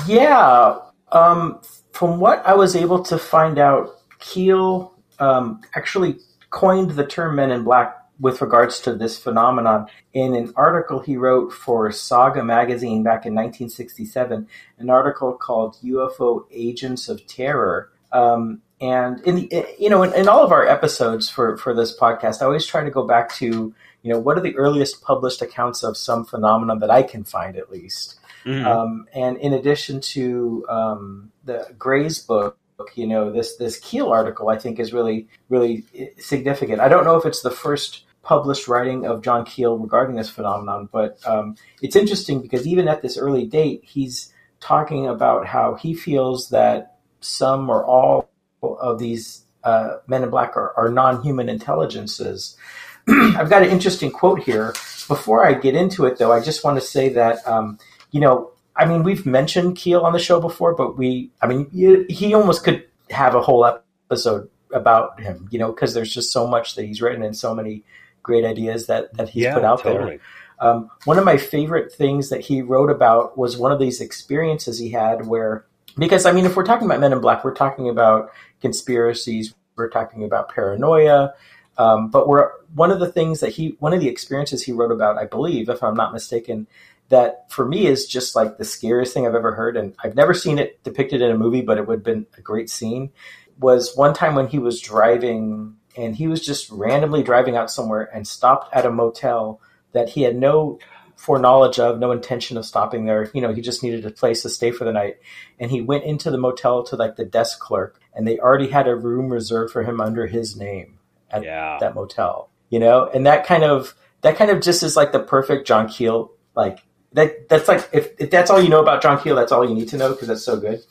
[0.05, 0.77] Yeah.
[1.11, 1.61] Um,
[1.93, 6.17] from what I was able to find out, Keel um, actually
[6.49, 11.15] coined the term Men in Black with regards to this phenomenon in an article he
[11.15, 17.91] wrote for Saga magazine back in 1967, an article called UFO Agents of Terror.
[18.11, 21.97] Um, and in the, you know, in, in, all of our episodes for, for this
[21.97, 25.41] podcast, I always try to go back to, you know, what are the earliest published
[25.41, 28.19] accounts of some phenomenon that I can find at least.
[28.45, 28.65] Mm-hmm.
[28.65, 32.57] Um, and in addition to um, the Gray's book,
[32.95, 35.83] you know, this this Keel article I think is really really
[36.17, 36.79] significant.
[36.79, 40.89] I don't know if it's the first published writing of John Keel regarding this phenomenon.
[40.91, 45.93] But um, it's interesting because even at this early date, he's talking about how he
[45.93, 48.29] feels that some or all
[48.61, 52.57] of these uh, men in black are, are non human intelligences.
[53.07, 54.73] I've got an interesting quote here.
[55.07, 57.79] Before I get into it, though, I just want to say that, um,
[58.11, 61.67] you know, I mean, we've mentioned Keel on the show before, but we, I mean,
[62.07, 66.47] he almost could have a whole episode about him, you know, because there's just so
[66.47, 67.83] much that he's written and so many
[68.29, 70.17] great ideas that that he's yeah, put out totally.
[70.17, 70.19] there.
[70.61, 74.77] Um, one of my favorite things that he wrote about was one of these experiences
[74.77, 75.65] he had where,
[75.97, 79.89] because I mean, if we're talking about Men in Black, we're talking about conspiracies, we're
[79.89, 81.33] talking about paranoia.
[81.77, 84.91] Um, but we're one of the things that he, one of the experiences he wrote
[84.91, 86.67] about, I believe, if I'm not mistaken,
[87.07, 90.33] that for me is just like the scariest thing I've ever heard, and I've never
[90.33, 93.11] seen it depicted in a movie, but it would have been a great scene.
[93.59, 98.09] Was one time when he was driving and he was just randomly driving out somewhere
[98.13, 99.59] and stopped at a motel
[99.91, 100.79] that he had no
[101.19, 103.29] foreknowledge of, no intention of stopping there.
[103.33, 105.17] You know, he just needed a place to stay for the night.
[105.59, 108.87] And he went into the motel to like the desk clerk, and they already had
[108.87, 110.97] a room reserved for him under his name
[111.29, 111.77] at yeah.
[111.81, 112.49] that motel.
[112.69, 115.89] You know, and that kind of that kind of just is like the perfect John
[115.89, 116.31] Keel.
[116.55, 116.79] Like
[117.13, 117.49] that.
[117.49, 119.89] That's like if, if that's all you know about John Keel, that's all you need
[119.89, 120.81] to know because that's so good.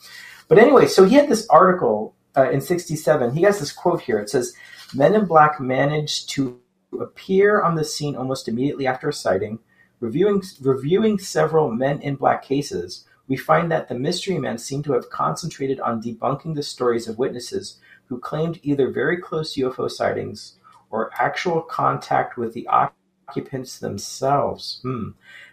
[0.47, 3.33] But anyway, so he had this article uh, in '67.
[3.33, 4.19] He has this quote here.
[4.19, 4.53] It says
[4.93, 6.59] Men in Black managed to
[6.99, 9.59] appear on the scene almost immediately after a sighting.
[9.99, 14.93] Reviewing, reviewing several Men in Black cases, we find that the mystery men seem to
[14.93, 20.55] have concentrated on debunking the stories of witnesses who claimed either very close UFO sightings
[20.89, 24.79] or actual contact with the occupants themselves.
[24.81, 25.09] Hmm.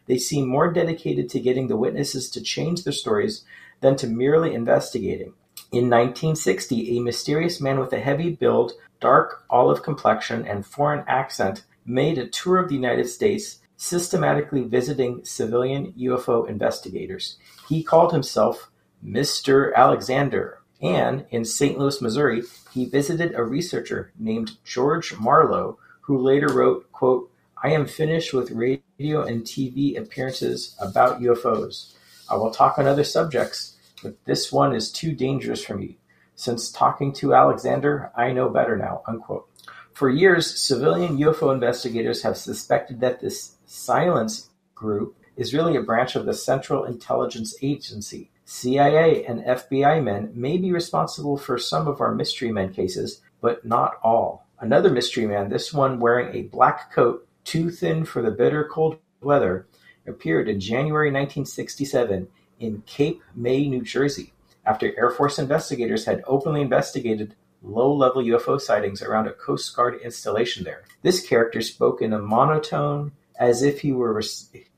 [0.07, 3.45] They seem more dedicated to getting the witnesses to change their stories
[3.83, 5.35] than to merely investigating.
[5.73, 11.65] In 1960, a mysterious man with a heavy build dark olive complexion and foreign accent,
[11.85, 17.37] made a tour of the United States, systematically visiting civilian UFO investigators.
[17.69, 18.71] He called himself
[19.05, 19.75] Mr.
[19.75, 21.79] Alexander, and in St.
[21.79, 27.31] Louis, Missouri, he visited a researcher named George Marlowe, who later wrote, quote,
[27.63, 31.95] I am finished with radio and TV appearances about UFOs.
[32.31, 33.76] I will talk on other subjects,
[34.07, 35.99] but this one is too dangerous for me.
[36.37, 39.03] Since talking to Alexander, I know better now.
[39.09, 39.49] Unquote.
[39.93, 46.15] For years, civilian UFO investigators have suspected that this silence group is really a branch
[46.15, 48.31] of the Central Intelligence Agency.
[48.45, 53.65] CIA and FBI men may be responsible for some of our mystery men cases, but
[53.65, 54.47] not all.
[54.61, 58.99] Another mystery man, this one wearing a black coat too thin for the bitter cold
[59.21, 59.67] weather,
[60.07, 64.33] appeared in January 1967 in Cape May, New Jersey
[64.67, 70.65] after Air Force investigators had openly investigated low-level UFO sightings around a Coast Guard installation
[70.65, 70.83] there.
[71.03, 74.21] This character spoke in a monotone as if he were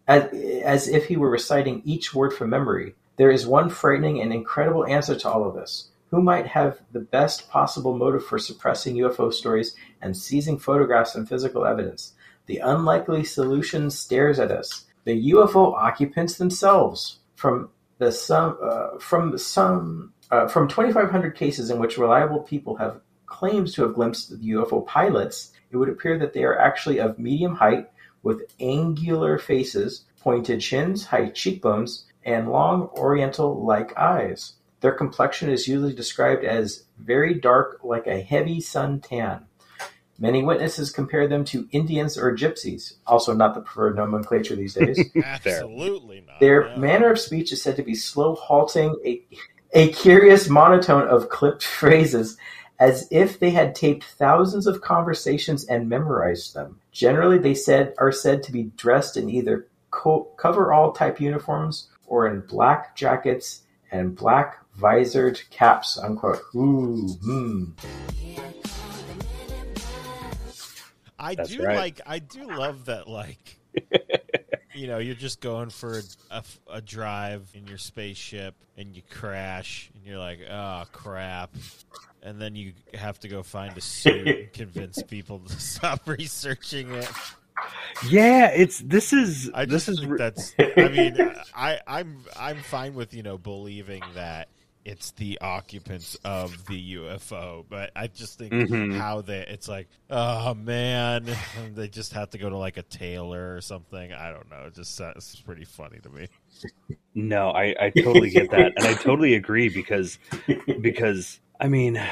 [0.07, 2.95] as if he were reciting each word from memory.
[3.17, 5.89] There is one frightening and incredible answer to all of this.
[6.11, 11.29] Who might have the best possible motive for suppressing UFO stories and seizing photographs and
[11.29, 12.15] physical evidence?
[12.47, 14.87] The unlikely solution stares at us.
[15.05, 17.19] The UFO occupants themselves.
[17.39, 23.01] From the some uh, from some uh, from 2,500 cases in which reliable people have
[23.27, 27.17] claims to have glimpsed the UFO pilots, it would appear that they are actually of
[27.17, 27.89] medium height
[28.25, 34.55] with angular faces, pointed chins, high cheekbones, and long oriental-like eyes.
[34.81, 39.48] Their complexion is usually described as very dark like a heavy sun tan.
[40.21, 44.99] Many witnesses compare them to Indians or gypsies, also not the preferred nomenclature these days.
[45.25, 46.41] Absolutely not.
[46.41, 49.23] Their manner of speech is said to be slow, halting, a,
[49.73, 52.37] a curious monotone of clipped phrases,
[52.81, 56.81] as if they had taped thousands of conversations and memorized them.
[56.91, 62.27] Generally, they said are said to be dressed in either co- coverall type uniforms or
[62.27, 63.63] in black jackets
[63.93, 66.41] and black visored caps, unquote.
[66.55, 67.65] Ooh, hmm.
[71.19, 71.77] I That's do right.
[71.77, 72.01] like.
[72.07, 73.09] I do love that.
[73.09, 73.59] Like,
[74.75, 76.01] you know, you're just going for
[76.31, 81.55] a, a drive in your spaceship, and you crash, and you're like, "Oh crap!"
[82.23, 86.93] And then you have to go find a suit and convince people to stop researching
[86.93, 87.11] it.
[88.09, 90.55] Yeah, it's this is I this is that's.
[90.59, 94.49] I mean, I, I'm I'm fine with you know believing that
[94.89, 98.97] it's the occupants of the UFO, but I just think Mhm.
[98.97, 101.29] how they it's like, oh man,
[101.75, 104.13] they just have to go to like a tailor or something.
[104.15, 104.65] I don't know.
[104.67, 106.29] It just sounds pretty funny to me.
[107.15, 110.19] No, I, I totally get that, and I totally agree because
[110.81, 112.03] because I mean,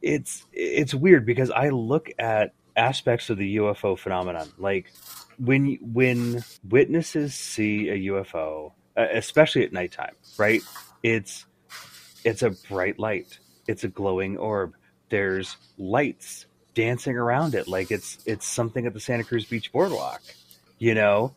[0.00, 4.92] it's it's weird because I look at aspects of the UFO phenomenon like
[5.38, 10.62] when when witnesses see a UFO, uh, especially at nighttime, right?
[11.02, 11.44] It's
[12.26, 13.38] it's a bright light.
[13.66, 14.74] It's a glowing orb.
[15.08, 20.20] There's lights dancing around it like it's it's something at the Santa Cruz Beach boardwalk.
[20.78, 21.34] You know,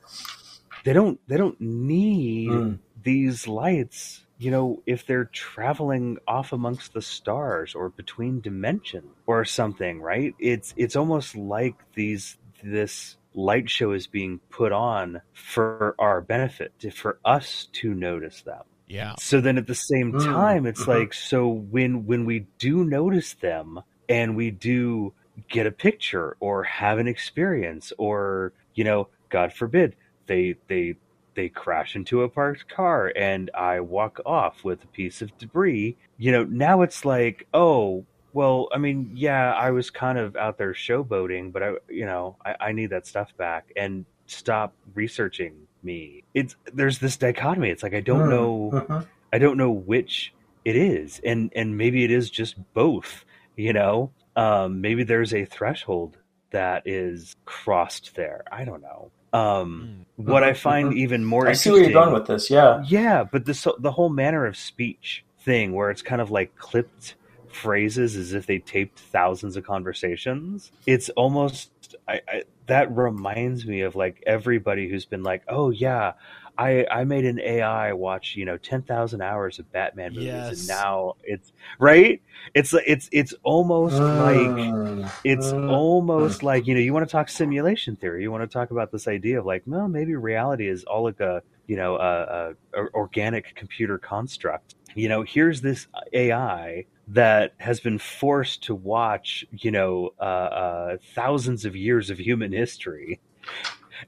[0.84, 2.80] they don't they don't need Mm.
[3.04, 9.44] these lights you know if they're traveling off amongst the stars or between dimensions or
[9.46, 15.94] something right it's it's almost like these this light show is being put on for
[16.00, 19.16] our benefit to- for us to notice them Yeah.
[19.18, 20.88] so then at the same Mm, time it's mhm.
[20.88, 25.14] like so when when we do notice them and we do
[25.50, 29.96] get a picture or have an experience or you know god forbid
[30.28, 30.96] they they
[31.36, 35.98] they crash into a parked car and i walk off with a piece of debris
[36.18, 40.58] you know now it's like oh well i mean yeah i was kind of out
[40.58, 45.68] there showboating but i you know i, I need that stuff back and stop researching
[45.84, 49.08] me it's there's this dichotomy it's like i don't know mhm.
[49.32, 50.34] I don't know which
[50.66, 53.26] it is, and and maybe it is just both.
[53.56, 56.18] You know, um, maybe there's a threshold
[56.50, 58.44] that is crossed there.
[58.52, 59.12] I don't know.
[59.32, 60.98] Um, what I Mhm, find mhm.
[60.98, 62.50] even more I see where you're interesting- going with this.
[62.50, 62.82] Yeah.
[62.88, 67.14] yeah, but this the whole manner of speech thing, where it's kind of like clipped
[67.60, 70.72] phrases as if they taped thousands of conversations.
[70.86, 71.72] It's almost
[72.08, 76.14] I, I, that reminds me of like everybody who's been like, oh yeah.
[76.58, 80.52] I, I made an AI watch, you know, ten thousand hours of Batman movies, Yes.
[80.52, 82.22] and now it's right.
[82.54, 87.12] It's it's it's almost like Mm, it's mm, almost like you know you want to
[87.12, 90.68] talk simulation theory you want to talk about this idea of like well maybe reality
[90.68, 95.62] is all like a you know a, a, a organic computer construct you know here's
[95.62, 102.10] this ai that has been forced to watch you know uh, uh, thousands of years
[102.10, 103.20] of human history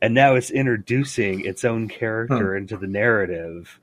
[0.01, 3.79] and now it's introducing its own character into the narrative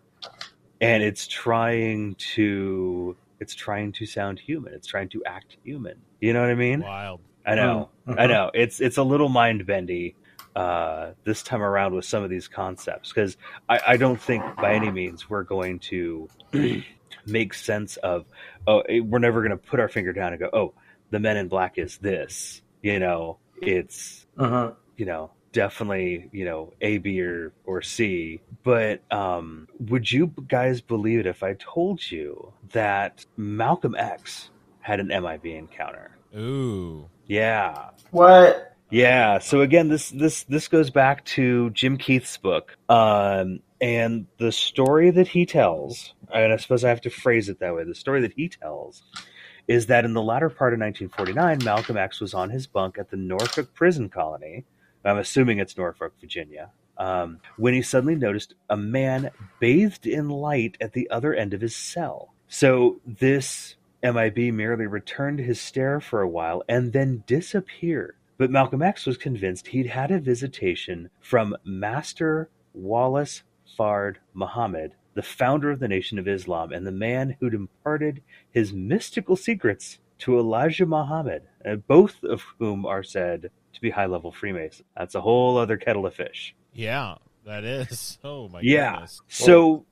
[0.80, 6.32] and it's trying to it's trying to sound human it's trying to act human you
[6.32, 7.20] know what i mean Wild.
[7.46, 8.20] I know, Mhm.
[8.20, 8.50] I know.
[8.52, 10.14] It's it's a little mind bendy
[10.58, 13.36] uh, this time around with some of these concepts because
[13.68, 16.28] I, I don't think by any means we're going to
[17.26, 18.26] make sense of.
[18.66, 20.74] Oh, eh, we're never going to put our finger down and go, oh,
[21.10, 22.60] the Men in Black is this.
[22.82, 24.74] You know, it's mhm.
[24.96, 28.40] you know definitely you know A, B, or or C.
[28.64, 34.50] But um, would you guys believe it if I told you that Malcolm X
[34.80, 36.18] had an MIB encounter?
[36.36, 37.08] Ooh.
[37.28, 37.90] Yeah.
[38.10, 38.74] What?
[38.90, 39.38] Yeah.
[39.38, 45.10] So again, this this this goes back to Jim Keith's book, um, and the story
[45.10, 47.84] that he tells, and I suppose I have to phrase it that way.
[47.84, 49.02] The story that he tells
[49.66, 53.10] is that in the latter part of 1949, Malcolm X was on his bunk at
[53.10, 54.64] the Norfolk prison colony.
[55.04, 56.70] I'm assuming it's Norfolk, Virginia.
[56.96, 59.30] Um, when he suddenly noticed a man
[59.60, 62.34] bathed in light at the other end of his cell.
[62.48, 68.16] So this MIB merely returned his stare for a while and then disappeared.
[68.38, 73.42] But Malcolm X was convinced he'd had a visitation from Master Wallace
[73.78, 78.72] Fard Muhammad, the founder of the Nation of Islam and the man who'd imparted his
[78.72, 84.30] mystical secrets to Elijah Muhammad, uh, both of whom are said to be high level
[84.30, 84.84] Freemasons.
[84.96, 86.54] That's a whole other kettle of fish.
[86.72, 88.18] Yeah, that is.
[88.24, 88.92] Oh my yeah.
[88.92, 89.20] goodness.
[89.28, 89.84] So,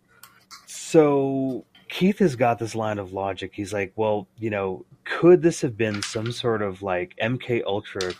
[0.67, 3.53] so Keith has got this line of logic.
[3.55, 8.13] He's like, well, you know, could this have been some sort of like MK Ultra,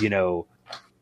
[0.00, 0.46] you know,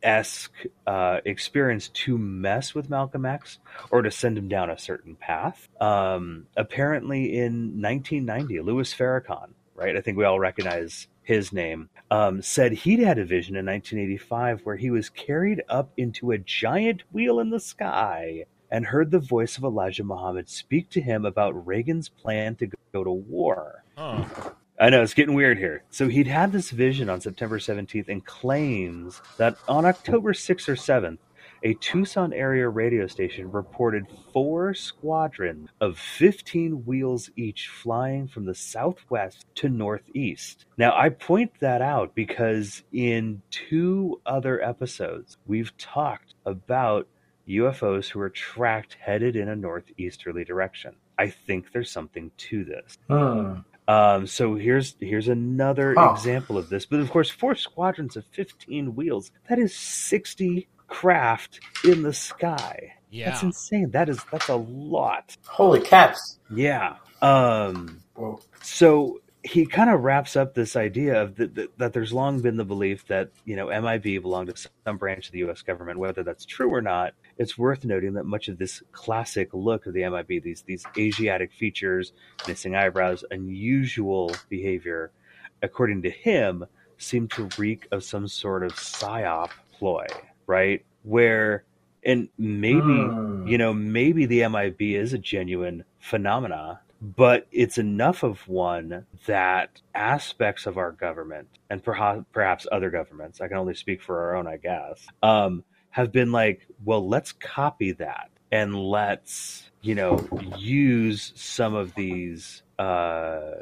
[0.02, 3.58] esque uh, experience to mess with Malcolm X
[3.90, 5.68] or to send him down a certain path?
[5.80, 9.96] Um, apparently, in 1990, Louis Farrakhan, right?
[9.96, 14.60] I think we all recognize his name, um, said he'd had a vision in 1985
[14.64, 19.18] where he was carried up into a giant wheel in the sky and heard the
[19.18, 23.84] voice of Elijah Muhammad speak to him about Reagan's plan to go to war.
[23.96, 24.54] Oh.
[24.82, 25.84] I know it's getting weird here.
[25.90, 30.74] So he'd had this vision on September 17th and claims that on October 6th or
[30.74, 31.18] 7th,
[31.62, 38.56] a Tucson area radio station reported four squadrons of 15 wheels each flying from the
[38.56, 40.66] southwest to northeast.
[40.76, 47.06] Now, I point that out because in two other episodes, we've talked about
[47.48, 50.96] UFOs who are tracked headed in a northeasterly direction.
[51.16, 52.98] I think there's something to this.
[53.88, 56.12] Um, so here's here's another Huh.
[56.12, 56.86] example of this.
[56.86, 62.94] But of course, four squadrons of 15 wheels, that is 60 craft in the sky.
[63.10, 63.30] Yeah.
[63.30, 63.90] That's insane.
[63.90, 65.36] That is that's a lot.
[65.46, 66.38] Holy cats.
[66.54, 66.96] Yeah.
[67.20, 68.40] Um Whoa.
[68.62, 72.56] so he kind of wraps up this idea of that, that, that there's long been
[72.56, 75.62] the belief that you know MIB belonged to some branch of the U.S.
[75.62, 75.98] government.
[75.98, 79.94] Whether that's true or not, it's worth noting that much of this classic look of
[79.94, 82.12] the MIB, these these Asiatic features,
[82.46, 85.10] missing eyebrows, unusual behavior,
[85.62, 86.64] according to him,
[86.98, 90.06] seem to reek of some sort of psyop ploy,
[90.46, 90.84] right?
[91.02, 91.64] Where
[92.04, 93.46] and maybe Hmm.
[93.46, 99.80] you know maybe the MIB is a genuine phenomena but it's enough of one that
[99.94, 104.36] aspects of our government and perhaps perhaps other governments i can only speak for our
[104.36, 110.28] own i guess um, have been like well let's copy that and let's you know
[110.56, 113.52] use some of these uh,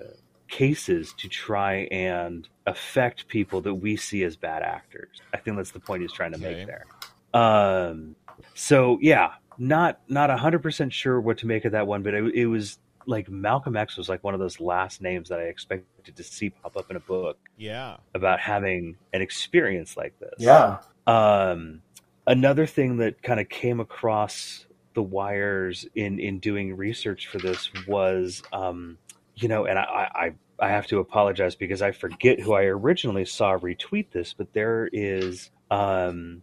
[0.49, 5.71] cases to try and affect people that we see as bad actors i think that's
[5.73, 6.57] the point he's trying to Okay.
[6.57, 6.87] make there
[7.33, 8.17] um,
[8.55, 12.35] so yeah, not not hundred percent sure what to make of that one, but it,
[12.35, 16.17] it was like Malcolm X was like one of those last names that I expected
[16.17, 17.99] to see pop up in a book Yeah.
[18.15, 20.35] about having an experience like this.
[20.39, 20.79] Yeah.
[21.07, 21.83] Um,
[22.31, 27.71] another thing that kind of came across the wires in in doing research for this
[27.87, 28.99] was, um,
[29.35, 33.25] you know, and I, I I have to apologize because I forget who I originally
[33.25, 35.51] saw retweet this, but there is.
[35.71, 36.43] Um,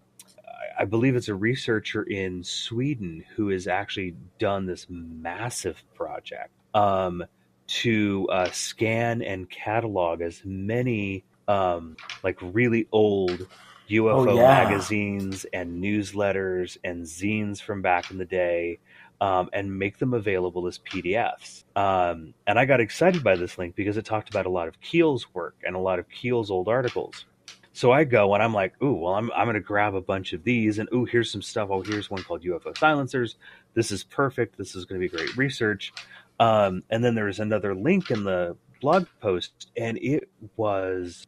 [0.80, 7.26] I- believe it's a researcher in Sweden who has actually done this massive project um,
[7.68, 13.48] to uh, scan and catalog as many um, like really old
[13.90, 14.42] UFO Oh, yeah.
[14.42, 18.80] magazines and newsletters and zines from back in the day.
[19.20, 21.64] Um, and make them available as PDFs.
[21.76, 24.80] Um, and I got excited by this link because it talked about a lot of
[24.80, 27.26] Keel's work and a lot of Keel's old articles.
[27.74, 30.34] So I go and I'm like, ooh, well, I'm, I'm going to grab a bunch
[30.34, 31.70] of these and ooh, here's some stuff.
[31.72, 33.38] Oh, here's one called UFO Silencers.
[33.74, 34.56] This is perfect.
[34.56, 35.94] This is going to be great research.
[36.40, 41.26] Um, and then there's another link in the blog post, and it was,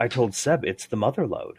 [0.00, 1.58] I told Seb, it's the mother lode.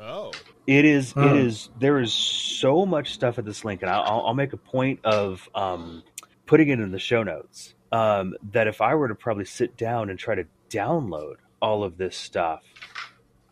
[0.00, 0.32] Oh.
[0.66, 1.12] It is.
[1.12, 1.24] Hmm.
[1.24, 1.70] It is.
[1.78, 5.48] There is so much stuff at this link, and I'll, I'll make a point of
[5.54, 6.02] um,
[6.46, 7.74] putting it in the show notes.
[7.90, 11.96] Um, that if I were to probably sit down and try to download all of
[11.96, 12.62] this stuff,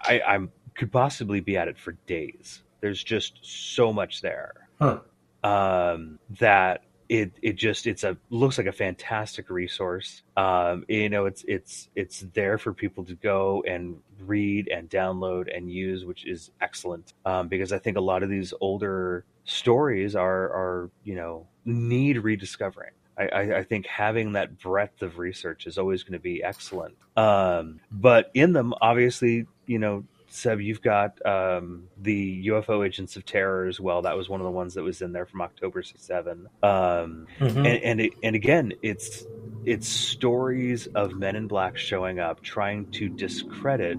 [0.00, 0.38] I, I
[0.74, 2.62] could possibly be at it for days.
[2.82, 5.00] There's just so much there Huh.
[5.42, 10.22] um, that it it just it's a looks like a fantastic resource.
[10.36, 15.54] Um, you know, it's it's it's there for people to go and read and download
[15.54, 17.12] and use, which is excellent.
[17.24, 22.18] Um, because I think a lot of these older stories are are you know need
[22.18, 22.92] rediscovering.
[23.18, 26.96] I, I, think having that breadth of research is always going to be excellent.
[27.16, 30.04] Um, but in them, obviously, you know,
[30.36, 34.02] Seb, you've got um, the UFO Agents of Terror as well.
[34.02, 36.48] That was one of the ones that was in there from October '67.
[36.62, 37.56] Um, Mhm.
[37.56, 39.24] and and, it, and again, it's
[39.64, 43.98] it's stories of men in black showing up, trying to discredit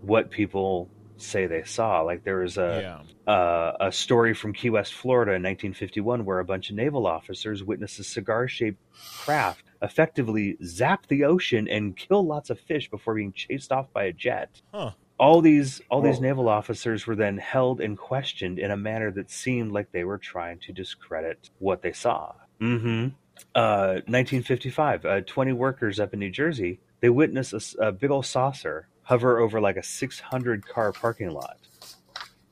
[0.00, 2.00] what people say they saw.
[2.00, 3.32] Like there was a Yeah.
[3.32, 7.62] uh, a story from Key West, Florida in 1951, where a bunch of naval officers
[7.62, 8.78] witnessed a cigar shaped
[9.24, 14.04] craft effectively zap the ocean and kill lots of fish before being chased off by
[14.04, 14.62] a jet.
[14.72, 14.92] Huh.
[15.18, 19.30] All these all these naval officers were then held and questioned in a manner that
[19.30, 22.32] seemed like they were trying to discredit what they saw.
[22.60, 23.08] Mm-hmm.
[23.54, 28.88] Uh, 1955, uh, 20 workers up in New Jersey, they witnessed a big old saucer
[29.02, 31.58] hover over like a 600 car parking lot.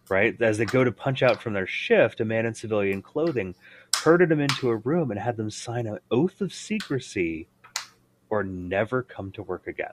[0.09, 3.55] Right as they go to punch out from their shift, a man in civilian clothing
[4.01, 7.49] herded them into a room and had them sign an oath of secrecy
[8.31, 9.93] or never come to work again.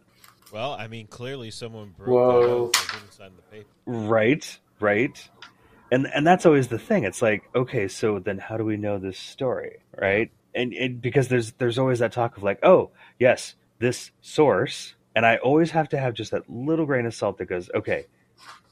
[0.51, 2.41] Well, I mean, clearly someone broke Whoa.
[2.41, 3.69] that oath and didn't sign the paper.
[3.85, 5.29] Right, right.
[5.91, 7.03] And and that's always the thing.
[7.03, 10.31] It's like, okay, so then how do we know this story, right?
[10.53, 15.25] And, and because there's there's always that talk of like, oh, yes, this source, and
[15.25, 18.07] I always have to have just that little grain of salt that goes, okay,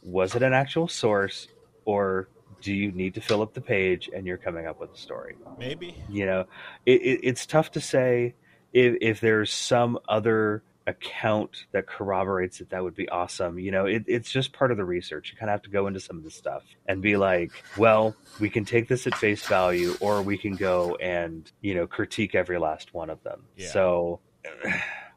[0.04, 1.48] was it an actual source
[1.86, 2.28] or
[2.66, 5.36] do you need to fill up the page and you're coming up with a story?
[5.60, 6.04] Maybe.
[6.10, 6.46] You know,
[6.84, 8.34] it, it, it's tough to say
[8.74, 13.60] if, if there's some other account that corroborates it, that would be awesome.
[13.60, 15.32] You know, it, it's just part of the research.
[15.32, 18.16] You kind of have to go into some of this stuff and be like, well,
[18.40, 22.34] we can take this at face value, or we can go and, you know, critique
[22.34, 23.44] every last one of them.
[23.56, 23.70] Yeah.
[23.70, 24.20] So.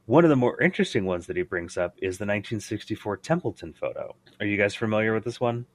[0.07, 4.17] One of the more interesting ones that he brings up is the 1964 Templeton photo.
[4.41, 5.67] Are you guys familiar with this one?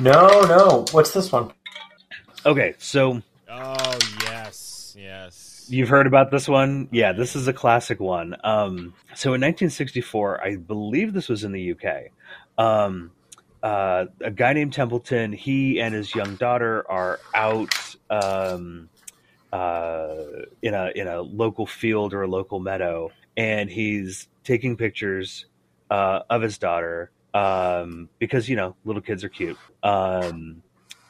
[0.00, 0.84] No, no.
[0.92, 1.52] What's this one?
[2.46, 5.66] Okay, so Oh yes, yes.
[5.68, 6.88] You've heard about this one?
[6.90, 8.34] Yeah, this is a classic one.
[8.42, 12.10] Um, so in 1964, I believe this was in the UK.
[12.58, 13.12] Um,
[13.62, 18.88] uh, a guy named Templeton, he and his young daughter are out um,
[19.52, 20.16] uh,
[20.60, 25.46] in a in a local field or a local meadow, and he's taking pictures
[25.90, 29.58] uh, of his daughter um, because you know little kids are cute.
[29.82, 30.62] Um,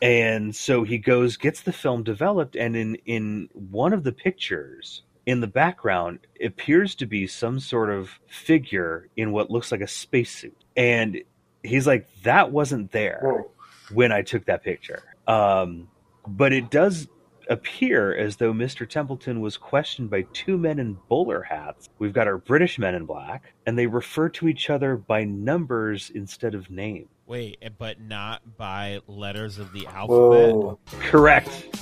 [0.02, 5.02] and so he goes, gets the film developed, and in in one of the pictures
[5.26, 9.86] in the background appears to be some sort of figure in what looks like a
[9.86, 11.22] spacesuit, and
[11.62, 13.50] he's like, that wasn't there Whoa.
[13.92, 15.02] when I took that picture.
[15.26, 15.88] Um,
[16.26, 17.08] but it does
[17.48, 18.88] appear as though Mr.
[18.88, 21.88] Templeton was questioned by two men in bowler hats.
[21.98, 26.10] We've got our British men in black, and they refer to each other by numbers
[26.14, 27.08] instead of name.
[27.26, 30.54] Wait, eh, but not by letters of the alphabet.
[30.54, 30.78] Whoa.
[31.00, 31.76] Correct.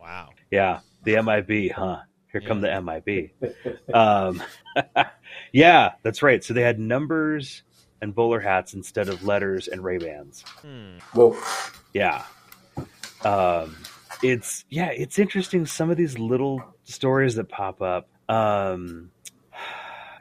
[0.00, 0.30] Wow.
[0.50, 2.00] Yeah, the MIB, huh?
[2.32, 3.30] Here come the MIB.
[3.94, 4.42] um,
[5.52, 6.42] yeah, that's right.
[6.44, 7.62] So they had numbers
[8.00, 10.42] and bowler hats instead of letters and Ray Bans.
[10.62, 10.98] Hmm.
[11.12, 11.36] Whoa.
[11.92, 12.22] Yeah.
[13.24, 13.76] Um,
[14.22, 15.66] it's yeah, it's interesting.
[15.66, 18.08] Some of these little stories that pop up.
[18.28, 19.10] Um,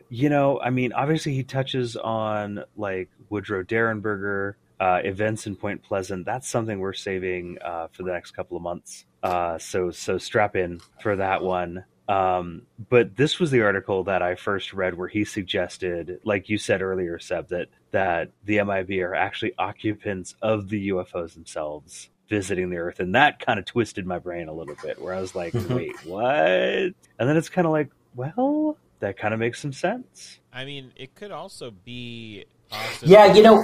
[0.09, 5.83] you know, I mean, obviously he touches on like Woodrow Derenberger, uh, events in Point
[5.83, 6.25] Pleasant.
[6.25, 9.05] That's something we're saving uh, for the next couple of months.
[9.23, 11.85] Uh, so so strap in for that one.
[12.07, 16.57] Um, but this was the article that I first read where he suggested, like you
[16.57, 22.69] said earlier, Seb, that that the MIB are actually occupants of the UFOs themselves visiting
[22.69, 25.01] the Earth, and that kind of twisted my brain a little bit.
[25.01, 25.75] Where I was like, Mhm.
[25.75, 26.27] wait, what?
[26.27, 30.39] And then it's kind of like, well, that kind of makes some sense.
[30.51, 32.45] I mean, it could also be.
[32.69, 33.13] Possibly...
[33.13, 33.63] Yeah, you know.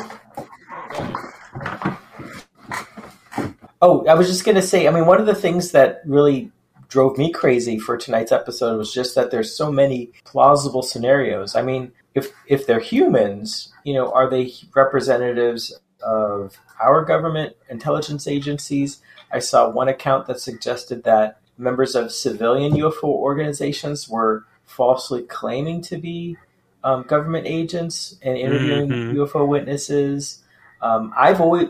[3.82, 6.52] Oh, I was just going to say, I mean, one of the things that really
[6.88, 11.56] drove me crazy for tonight's episode was just that there's so many plausible scenarios.
[11.56, 18.28] I mean, if if they're humans, you know, are they representatives of our government intelligence
[18.28, 19.02] agencies?
[19.32, 25.82] I saw one account that suggested that members of civilian UFO organizations were falsely claiming
[25.84, 26.38] to be
[26.84, 29.14] um, government agents and interviewing Mhm.
[29.16, 30.44] UFO witnesses.
[30.82, 31.70] Um, I've always,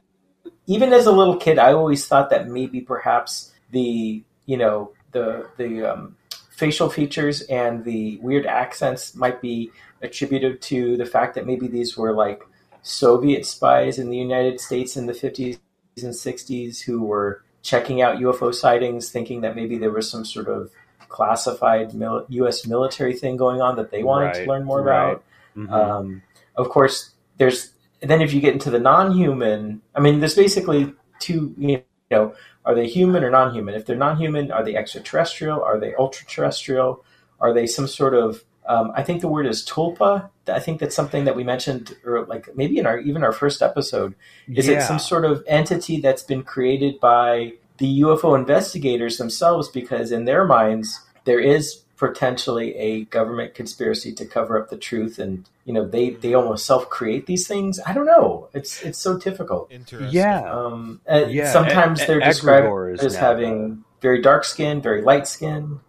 [0.65, 5.47] even as a little kid, I always thought that maybe perhaps the you know the
[5.57, 6.15] the um,
[6.49, 9.71] facial features and the weird accents might be
[10.01, 12.43] attributed to the fact that maybe these were like
[12.83, 15.57] Soviet spies in the United States in the 50s
[15.97, 20.47] and 60s who were checking out UFO sightings, thinking that maybe there was some sort
[20.49, 20.69] of
[21.07, 22.67] classified mil- U.S.
[22.67, 25.11] military thing going on that they wanted Right, to learn more right.
[25.11, 25.23] about.
[25.55, 25.71] Mhm.
[25.71, 26.21] Um,
[26.55, 27.71] of course, there's
[28.01, 31.53] then if you get into the non-human, I mean, there's basically two.
[31.57, 32.33] You know,
[32.65, 33.75] are they human or non-human?
[33.75, 35.63] If they're non-human, are they extraterrestrial?
[35.63, 37.03] Are they ultra-terrestrial?
[37.39, 38.43] Are they some sort of?
[38.65, 40.29] Um, I think the word is tulpa.
[40.47, 43.61] I think that's something that we mentioned, or like maybe in our even our first
[43.61, 44.15] episode.
[44.47, 44.77] Is Yeah.
[44.79, 49.67] it some sort of entity that's been created by the UFO investigators themselves?
[49.69, 55.19] Because in their minds, there is potentially a government conspiracy to cover up the truth,
[55.19, 57.79] and you know they they almost self create these things.
[57.85, 58.49] I don't know.
[58.53, 59.71] It's it's so difficult.
[59.71, 60.09] Interesting.
[60.11, 60.41] Yeah.
[60.51, 65.27] Um, Yeah, sometimes e- they're described is as now having very dark skin, very light
[65.27, 65.79] skin.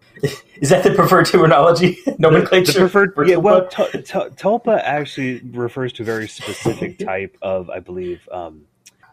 [0.61, 2.73] Is that the preferred terminology nomenclature?
[2.73, 3.37] The preferred, for yeah.
[3.37, 3.93] Well, tulpa?
[3.93, 8.63] tu- tu- tulpa actually refers to a very specific type of, I believe, um,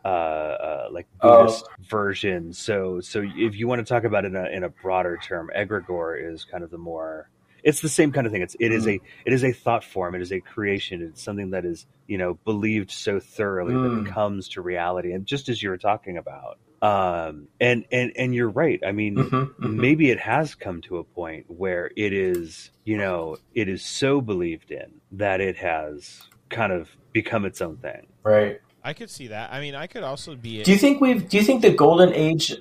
[0.05, 1.43] uh, uh, like Oh.
[1.43, 2.53] Buddhist version.
[2.53, 5.49] So, so if you want to talk about it in a, in a broader term,
[5.55, 7.30] egregore is kind of the more.
[7.64, 8.41] It's the same kind of thing.
[8.41, 8.95] It's it is Mm.
[8.95, 10.16] a it is a thought form.
[10.16, 11.03] It is a creation.
[11.03, 14.07] It's something that is you know believed so thoroughly that Mm.
[14.07, 15.12] it comes to reality.
[15.12, 18.79] And just as you were talking about, um, and and and you're right.
[18.86, 19.75] I mean, Mhm, mhm.
[19.75, 24.19] maybe it has come to a point where it is, you know, it is so
[24.21, 28.07] believed in that it has kind of become its own thing.
[28.23, 28.59] right.
[28.84, 29.53] I could see that.
[29.53, 30.63] I mean, I could also be.
[30.63, 31.29] Do you think we've?
[31.29, 32.55] Do you think the golden age?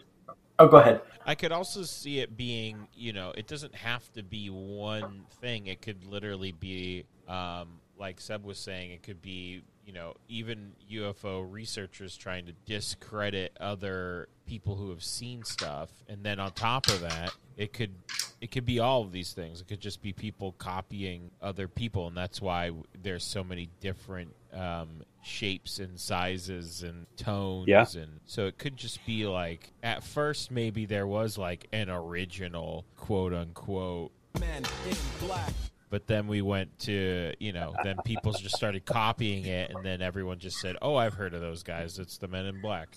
[0.59, 1.01] Oh, go ahead.
[1.25, 5.67] I could also see it being, you know, it doesn't have to be one thing.
[5.67, 10.73] It could literally be, um, like Seb was saying, it could be you know, even
[10.91, 16.89] UFO researchers trying to discredit other people who have seen stuff, and then on top
[16.89, 17.95] of that, it could
[18.41, 19.61] it could be all of these things.
[19.61, 22.71] It could just be people copying other people, and that's why
[23.03, 27.69] there's so many different um, shapes and sizes and tones.
[27.69, 27.85] Yeah.
[27.95, 32.85] And so it could just be like at first maybe there was like an original
[32.97, 35.53] quote unquote Men in black.
[35.91, 40.01] But then we went to you know then people just started copying it and then
[40.01, 42.89] everyone just said oh i've heard of those guys it's the men in black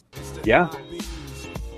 [0.43, 0.69] Yeah.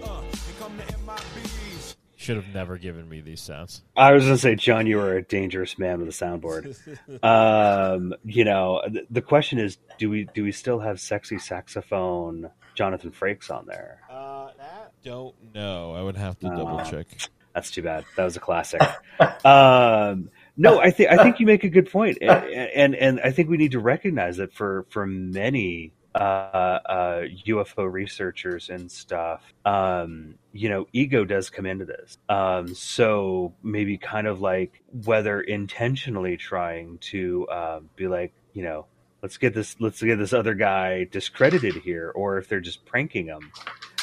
[0.03, 1.95] Uh, here come the MIBs.
[2.15, 5.15] should have never given me these sounds I was going to say, John, you are
[5.15, 6.75] a dangerous man with a soundboard.
[7.23, 12.49] um, you know, th- the question is, do we do we still have sexy saxophone
[12.75, 13.99] Jonathan Frakes on there?
[14.09, 16.55] uh that don't know i would have to Oh.
[16.55, 17.07] double check
[17.53, 18.03] That's too bad.
[18.17, 18.81] That was a classic.
[19.45, 23.31] um, no, I think I think you make a good point, and, and and I
[23.31, 29.41] think we need to recognize that for for many uh, uh, UFO researchers and stuff,
[29.65, 32.17] um, you know, ego does come into this.
[32.29, 38.85] Um, so maybe kind of like whether intentionally trying to uh, be like, you know,
[39.21, 43.25] let's get this let's get this other guy discredited here, or if they're just pranking
[43.25, 43.51] him,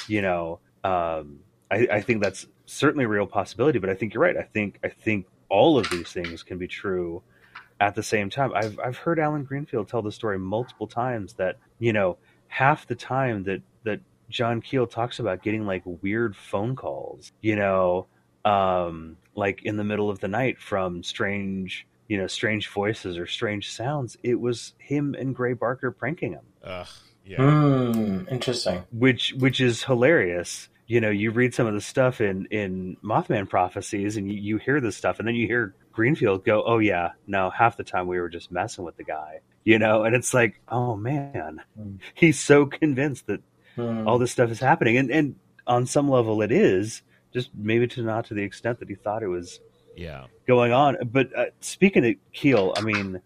[0.06, 0.60] you know.
[0.84, 1.40] Um,
[1.70, 4.36] I, I think that's certainly a real possibility, but I think you're right.
[4.36, 7.22] I think I think all of these things can be true
[7.78, 8.52] at the same time.
[8.54, 12.16] I've I've heard Allen Greenfield tell the story multiple times that you know
[12.48, 14.00] half the time that that
[14.30, 18.06] John Keel talks about getting like weird phone calls, you know,
[18.46, 23.26] um, like in the middle of the night from strange you know strange voices or
[23.26, 24.16] strange sounds.
[24.22, 26.86] It was him and Gray Barker pranking him Ugh,
[27.26, 27.42] yeah
[27.92, 28.84] Hmm, interesting.
[28.90, 30.68] which which is hilarious.
[30.86, 34.56] You know, you read some of the stuff in in Mothman prophecies, and you, you
[34.58, 38.06] hear this stuff, and then you hear Greenfield go, "Oh yeah, no, half the time
[38.06, 41.96] we were just messing with the guy." You know, and it's like, oh man, Hmm.
[42.14, 43.40] he's so convinced that
[43.76, 44.06] Hmm.
[44.06, 47.02] all this stuff is happening, and and on some level it is,
[47.32, 49.60] just maybe to not to the extent that he thought it was
[49.96, 50.96] yeah going on.
[51.10, 53.22] But uh, speaking of Keel, I mean,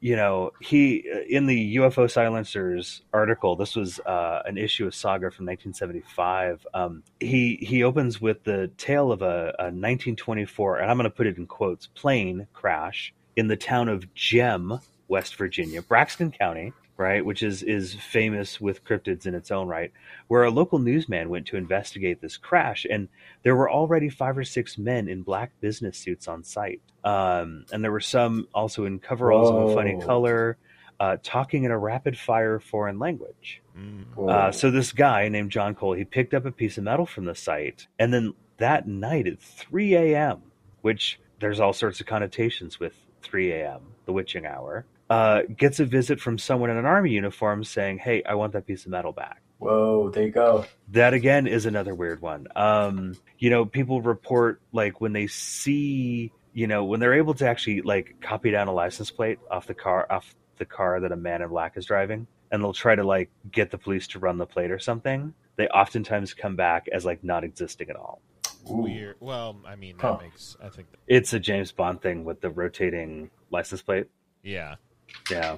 [0.00, 3.56] you know, he in the UFO Silencers article.
[3.56, 6.66] This was uh, an issue of Saga from 1975.
[6.72, 11.16] Um, he he opens with the tale of a, a 1924, and I'm going to
[11.16, 14.78] put it in quotes, plane crash in the town of Gem,
[15.08, 16.72] West Virginia, Braxton County.
[16.98, 19.92] Right, which is is famous with cryptids in its own right,
[20.26, 23.08] where a local newsman went to investigate this crash, and
[23.44, 26.82] there were already five or six men in black business suits on site.
[27.04, 30.58] Um, and there were some also in coveralls of a funny color,
[30.98, 33.62] uh, talking in a rapid fire foreign language.
[33.78, 34.28] Mm.
[34.28, 37.24] Uh, so this guy named John Cole, he picked up a piece of metal from
[37.24, 40.42] the site, and then that night at 3 a.m.,
[40.82, 45.84] which there's all sorts of connotations with 3 a.m., the witching hour, uh, gets a
[45.84, 49.12] visit from someone in an army uniform saying, "Hey, I want that piece of metal
[49.12, 50.66] back." Whoa, there you go.
[50.92, 52.46] that again is another weird one.
[52.54, 57.48] Um, you know, people report like when they see, you know, when they're able to
[57.48, 61.16] actually like copy down a license plate off the car off the car that a
[61.16, 64.38] man in black is driving, and they'll try to like get the police to run
[64.38, 65.34] the plate or something.
[65.56, 68.20] They oftentimes come back as like not existing at all.
[68.44, 70.18] It's weird well i mean that Huh.
[70.20, 70.98] makes i think that...
[71.06, 74.06] It's a James Bond thing with the rotating license plate.
[74.42, 74.74] yeah
[75.30, 75.56] Yeah,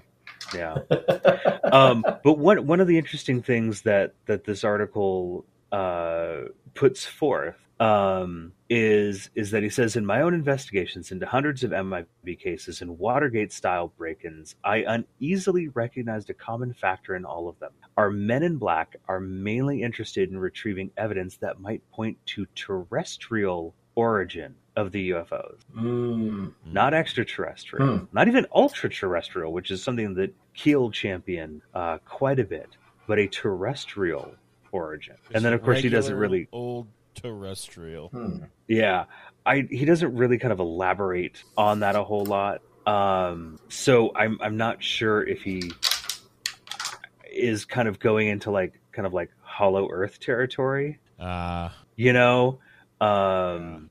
[0.55, 0.76] yeah.
[1.72, 6.42] um, but one one of the interesting things that that this article uh,
[6.74, 11.70] puts forth um, is is that he says in my own investigations into hundreds of
[11.70, 17.59] MIB cases and Watergate style break-ins, I uneasily recognized a common factor in all of
[17.59, 17.72] them.
[17.96, 23.74] Our men in black are mainly interested in retrieving evidence that might point to terrestrial
[23.95, 28.05] origin of the UFOs Mm, not extraterrestrial, Hmm.
[28.12, 32.68] not even ultra terrestrial, which is something that Keel championed uh, quite a bit,
[33.07, 34.34] but a terrestrial
[34.72, 35.16] origin.
[35.34, 38.45] and then, of course, he doesn't really, old terrestrial hmm.
[38.68, 39.05] yeah,
[39.45, 42.62] I he doesn't really kind of elaborate on that a whole lot.
[42.86, 45.72] Um, so I'm I'm not sure if he
[47.30, 52.59] is kind of going into like kind of like Hollow Earth territory uh you know
[53.01, 53.90] um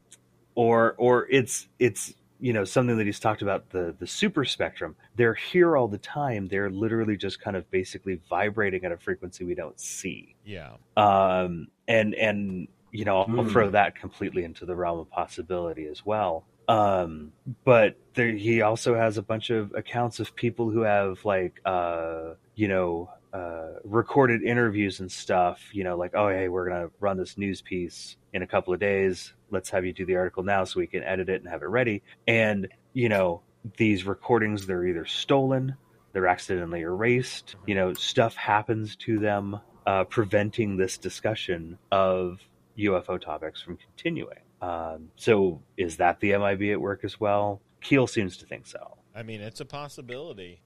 [0.56, 4.96] or or it's it's you know something that he's talked about the the super spectrum.
[5.16, 6.48] They're here all the time.
[6.48, 10.36] They're literally just kind of basically vibrating at a frequency we don't see.
[10.46, 10.74] Yeah.
[10.96, 13.50] Um and and you know i'll Hmm.
[13.50, 16.46] throw that completely into the realm of possibility as well.
[16.68, 17.34] Um
[17.66, 22.34] but there he also has a bunch of accounts of people who have like uh
[22.56, 27.18] you know uh recorded interviews and stuff you know like oh hey we're gonna run
[27.18, 30.64] this news piece in a couple of days let's have you do the article now
[30.64, 33.42] so we can edit it and have it ready and you know
[33.78, 35.76] these recordings they're either stolen
[36.14, 37.56] they're accidentally erased.
[37.66, 42.40] You know, stuff happens to them, uh, preventing this discussion of
[42.78, 44.40] UFO topics from continuing.
[44.62, 47.62] Um, so, is that the MIB at work as well?
[47.82, 48.98] Keel seems to think so.
[49.16, 50.62] I mean, it's a possibility.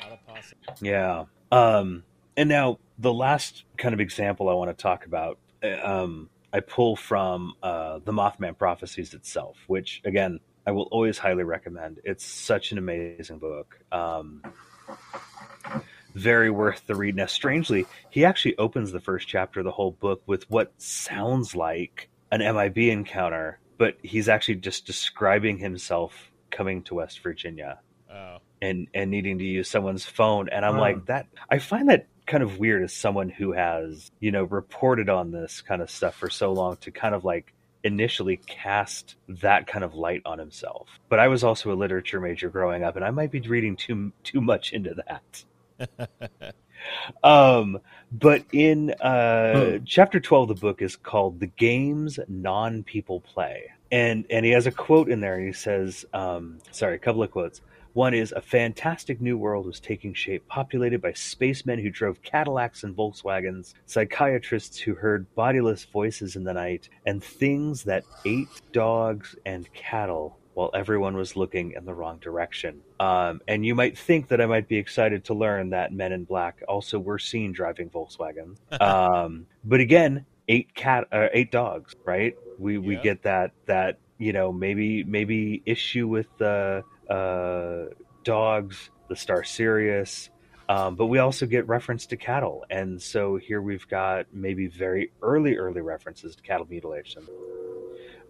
[0.00, 0.88] Not a possibility.
[0.88, 1.24] Yeah.
[1.52, 2.04] Um,
[2.36, 5.38] and now the last kind of example I want to talk about,
[5.82, 11.44] um, I pull from uh, the Mothman Prophecies itself, which again I will always highly
[11.44, 12.00] recommend.
[12.04, 13.78] It's such an amazing book.
[13.90, 14.42] Um,
[16.14, 17.16] very worth the read.
[17.16, 21.54] Now, strangely, he actually opens the first chapter of the whole book with what sounds
[21.54, 27.80] like an MIB encounter, but he's actually just describing himself coming to West Virginia.
[28.12, 28.38] Oh.
[28.60, 30.48] And, and needing to use someone's phone.
[30.50, 34.30] And I'm like, that, I find that kind of weird as someone who has, you
[34.30, 37.52] know, reported on this kind of stuff for so long to kind of like
[37.82, 40.88] initially cast that kind of light on himself.
[41.08, 44.12] But I was also a literature major growing up and I might be reading too
[44.22, 45.44] too much into that.
[47.24, 47.78] um
[48.12, 49.84] but in uh hmm.
[49.84, 54.72] chapter 12 the book is called the games non-people play and and he has a
[54.72, 57.60] quote in there and he says um sorry a couple of quotes
[57.98, 62.84] one is a fantastic new world was taking shape, populated by spacemen who drove Cadillacs
[62.84, 69.34] and Volkswagens, psychiatrists who heard bodiless voices in the night, and things that ate dogs
[69.44, 72.80] and cattle while everyone was looking in the wrong direction.
[73.00, 76.22] Um, and you might think that I might be excited to learn that Men in
[76.22, 78.54] Black also were seen driving Volkswagen.
[78.80, 82.36] um, but again, eight cat, uh, eight dogs, right?
[82.60, 82.78] We yeah.
[82.78, 86.84] we get that that you know maybe maybe issue with the.
[86.86, 87.86] Uh, uh,
[88.24, 90.30] dogs, the star Sirius,
[90.68, 92.64] um, but we also get reference to cattle.
[92.68, 97.26] And so here we've got maybe very early, early references to cattle mutilation.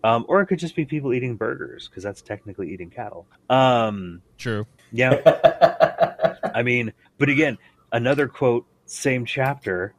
[0.04, 3.26] Um, or it could just be people eating burgers because that's technically eating cattle.
[3.50, 4.66] Um, True.
[4.92, 6.36] Yeah.
[6.54, 7.58] I mean, but again,
[7.90, 9.94] another quote, same chapter.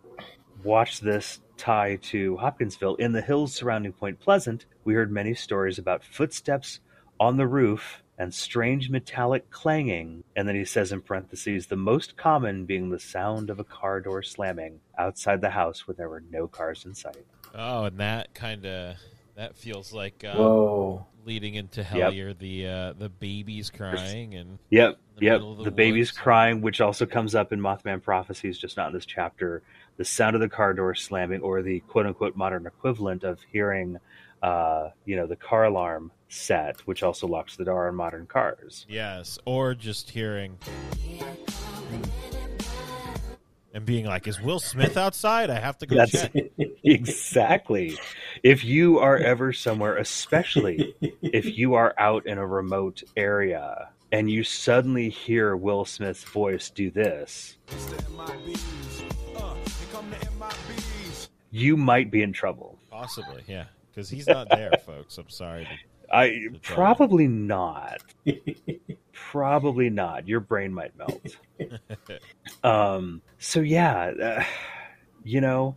[0.63, 2.95] Watch this tie to Hopkinsville.
[2.95, 6.79] In the hills surrounding Point Pleasant, we heard many stories about footsteps
[7.19, 10.23] on the roof and strange metallic clanging.
[10.35, 14.01] And then he says in parentheses, the most common being the sound of a car
[14.01, 17.25] door slamming outside the house when there were no cars in sight.
[17.55, 18.97] Oh, and that kind of
[19.35, 22.39] that feels like um, whoa, leading into Hellier, yep.
[22.39, 27.35] the uh, the baby's crying and yep, yep, the, the babies crying, which also comes
[27.35, 29.63] up in Mothman prophecies, just not in this chapter.
[29.97, 33.97] The sound of the car door slamming, or the quote unquote modern equivalent of hearing,
[34.41, 38.85] uh, you know, the car alarm set, which also locks the door on modern cars.
[38.89, 40.57] Yes, or just hearing
[43.73, 45.49] and being like, "Is Will Smith outside?
[45.49, 46.33] I have to go That's, check."
[46.83, 47.97] exactly.
[48.43, 54.29] If you are ever somewhere, especially if you are out in a remote area and
[54.29, 57.57] you suddenly hear Will Smith's voice do this,
[61.51, 62.77] you might be in trouble.
[62.89, 65.17] Possibly, yeah, because he's not there, folks.
[65.17, 65.67] I'm sorry.
[66.11, 68.01] I probably not.
[69.13, 70.27] probably not.
[70.27, 71.21] Your brain might melt.
[72.63, 73.21] um.
[73.37, 74.43] So yeah, uh,
[75.23, 75.75] you know,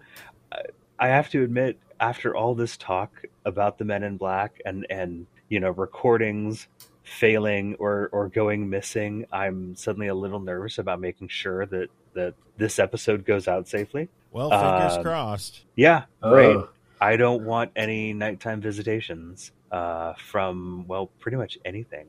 [0.99, 5.27] I have to admit, after all this talk about the Men in Black and and
[5.49, 6.69] you know recordings
[7.03, 12.35] failing or or going missing, I'm suddenly a little nervous about making sure that that
[12.57, 14.09] this episode goes out safely.
[14.31, 15.65] Well, fingers um, crossed.
[15.77, 16.69] Yeah, oh.
[17.03, 17.12] Right.
[17.12, 22.07] I don't want any nighttime visitations uh, from well, pretty much anything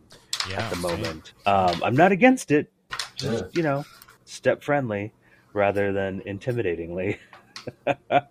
[0.49, 1.33] yeah, at the moment.
[1.45, 2.71] Um, I'm not against it,
[3.15, 3.49] just yeah.
[3.53, 3.85] you know,
[4.25, 5.13] step friendly
[5.53, 7.17] rather than intimidatingly.
[7.87, 8.23] yes.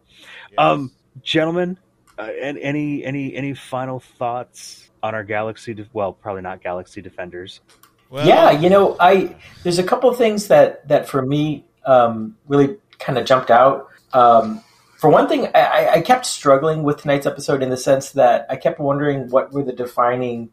[0.59, 0.93] Um,
[1.23, 1.79] gentlemen,
[2.19, 5.75] uh, and any any any final thoughts on our galaxy?
[5.75, 7.61] De- well, probably not galaxy defenders.
[8.11, 12.37] Well, yeah, you know, I there's a couple of things that that for me um,
[12.47, 13.89] really kind of jumped out.
[14.13, 14.63] Um,
[15.03, 18.55] for one thing, I, I, kept struggling with tonight's episode in the sense that I
[18.55, 20.51] kept wondering what were the defining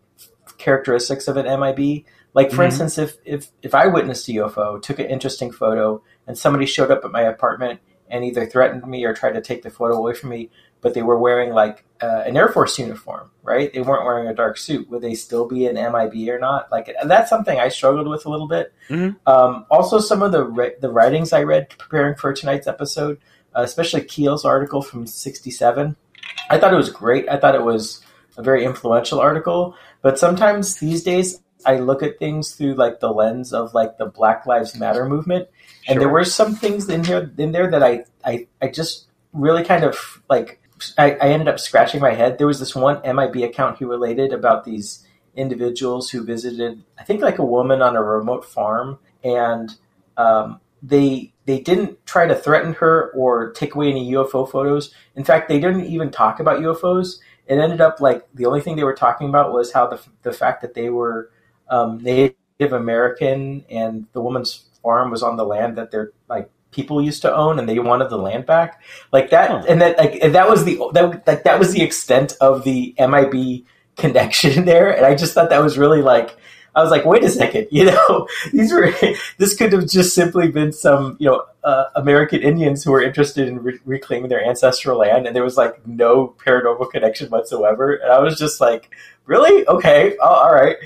[0.58, 2.06] characteristics of an MIB.
[2.34, 2.64] Like, for mm-hmm.
[2.64, 6.90] instance, if, if if I witnessed a UFO, took an interesting photo, and somebody showed
[6.90, 7.80] up at my apartment
[8.10, 10.50] and either threatened me or tried to take the photo away from me,
[10.82, 13.72] but they were wearing like uh, an Air Force uniform, right?
[13.72, 14.90] They weren't wearing a dark suit.
[14.90, 16.72] Would they still be an MIB or not?
[16.72, 18.74] Like that's something I struggled with a little bit.
[18.90, 19.30] Mm-hmm.
[19.32, 23.20] Um, also, some of the the writings I read preparing for tonight's episode
[23.56, 25.96] especially Keel's article from '67.
[26.50, 27.30] I thought it was great.
[27.30, 28.04] I thought it was
[28.38, 29.76] a very influential article.
[30.02, 34.06] But sometimes these days, I look at things through like the lens of like the
[34.06, 35.48] Black Lives Matter movement,
[35.88, 36.00] and sure.
[36.00, 39.84] there were some things in here in there that I I, I just really kind
[39.84, 40.60] of like
[40.98, 42.38] I, I ended up scratching my head.
[42.38, 47.22] There was this one MIB account he related about these individuals who visited, I think,
[47.22, 49.70] like a woman on a remote farm, and
[50.18, 54.94] um, they they didn't try to threaten her or take away any UFO photos.
[55.16, 57.20] In fact, they didn't even talk about UFOs.
[57.48, 60.34] It ended up like the only thing they were talking about was how the the
[60.34, 61.32] fact that they were
[61.70, 62.38] um, Native
[62.74, 67.36] American and the woman's farm was on the land that their like people used to
[67.36, 69.64] own and they wanted the land back like that huh.
[69.68, 72.94] and that like and that was the that like that was the extent of the
[73.00, 73.66] MIB
[73.98, 76.38] connection there and I just thought that was really like
[76.80, 78.92] I was like, wait a second, you know, these were
[79.38, 83.48] this could have just simply been some you know uh, American Indians who were interested
[83.48, 87.96] in re- reclaiming their ancestral land, and there was like no paranormal connection whatsoever.
[87.96, 89.68] And I was just like, really?
[89.68, 90.78] Okay, oh, all right.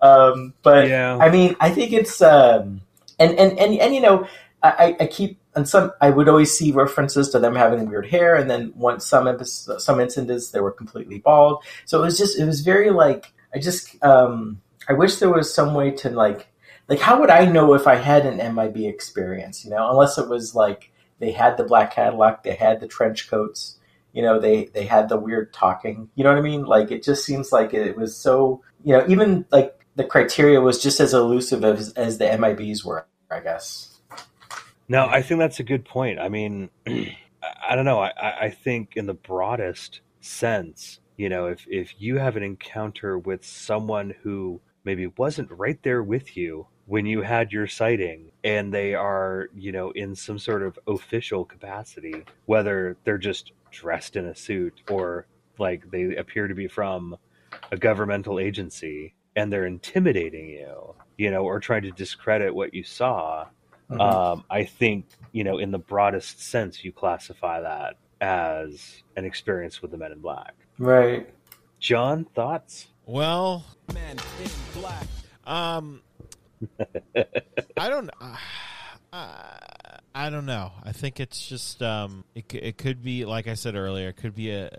[0.00, 1.16] Um, but yeah.
[1.16, 2.80] I mean, I think it's um,
[3.18, 4.26] and and and and you know,
[4.62, 8.36] I, I keep and some I would always see references to them having weird hair,
[8.36, 11.62] and then once some some incidents they were completely bald.
[11.84, 15.54] So it was just it was very like I just um, I wish there was
[15.54, 16.48] some way to like
[16.88, 19.64] like how would I know if I had an MIB experience?
[19.64, 23.30] You know, unless it was like they had the black Cadillac, they had the trench
[23.30, 23.78] coats,
[24.12, 26.08] you know, they they had the weird talking.
[26.14, 26.64] You know what I mean?
[26.64, 30.82] Like it just seems like it was so you know even like the criteria was
[30.82, 33.06] just as elusive as, as the MIBs were.
[33.30, 33.98] I guess.
[34.88, 36.18] No, I think that's a good point.
[36.18, 38.00] I mean, I don't know.
[38.00, 43.18] I, I think in the broadest sense, you know, if if you have an encounter
[43.18, 48.72] with someone who maybe wasn't right there with you when you had your sighting and
[48.72, 54.26] they are, you know, in some sort of official capacity, whether they're just dressed in
[54.26, 55.26] a suit or
[55.58, 57.16] like they appear to be from
[57.70, 62.82] a governmental agency and they're intimidating you, you know, or trying to discredit what you
[62.82, 63.46] saw.
[63.90, 64.00] Mm-hmm.
[64.00, 69.82] Um, I think, you know, in the broadest sense, you classify that as an experience
[69.82, 70.54] with the Men in Black.
[70.78, 71.28] Right.
[71.78, 72.88] John, thoughts?
[73.06, 74.50] Well, Men in
[74.80, 75.06] Black.
[75.44, 76.02] Um,
[77.76, 78.10] I don't.
[79.12, 79.26] Uh,
[80.14, 80.72] I don't know.
[80.82, 82.44] I think it's just um, it.
[82.54, 84.08] It could be like I said earlier.
[84.08, 84.70] It could be a,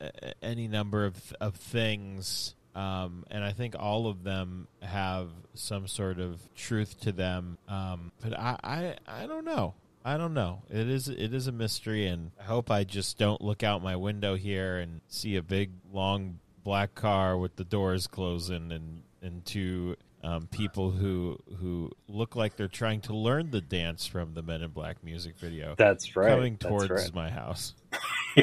[0.00, 2.54] a any number of of things.
[2.74, 7.58] Um, and I think all of them have some sort of truth to them.
[7.66, 9.74] Um, but I, I, I don't know.
[10.04, 10.62] I don't know.
[10.70, 13.96] It is it is a mystery, and I hope I just don't look out my
[13.96, 19.44] window here and see a big long black car with the doors closing and and
[19.44, 24.42] two um, people who who look like they're trying to learn the dance from the
[24.42, 25.74] Men in Black music video.
[25.78, 26.30] That's right.
[26.30, 27.14] Coming towards right.
[27.14, 27.74] my house.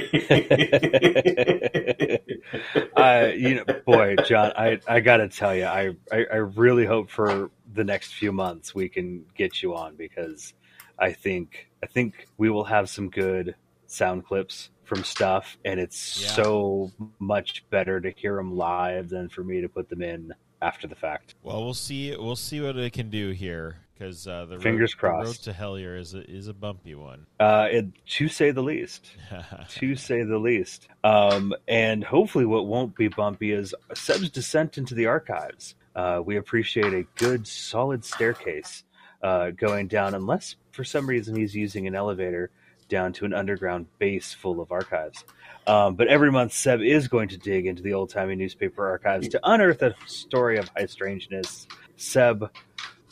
[2.98, 7.12] uh, you know, boy, John, I I gotta tell you, I, I I really hope
[7.12, 10.54] for the next few months we can get you on because
[10.98, 13.56] I think I think we will have some good
[13.86, 16.30] sound clips from stuff, and it's yeah.
[16.30, 20.88] so much better to hear them live than for me to put them in after
[20.88, 21.36] the fact.
[21.44, 22.16] Well, we'll see.
[22.16, 25.46] We'll see what it can do here because uh, the fingers road, crossed.
[25.46, 27.26] The road to Hellier is a, is a bumpy one.
[27.40, 29.12] Uh, it, to say the least.
[29.70, 30.88] to say the least.
[31.04, 35.76] Um, and hopefully, what won't be bumpy is Seb's descent into the archives.
[35.96, 38.84] Uh, we appreciate a good, solid staircase
[39.24, 42.52] uh, going down, unless for some reason he's using an elevator
[42.90, 45.24] down to an underground base full of archives.
[45.66, 49.28] Um, but every month, Seb is going to dig into the old timey newspaper archives
[49.30, 51.68] to unearth a story of high strangeness.
[51.98, 52.50] Seb,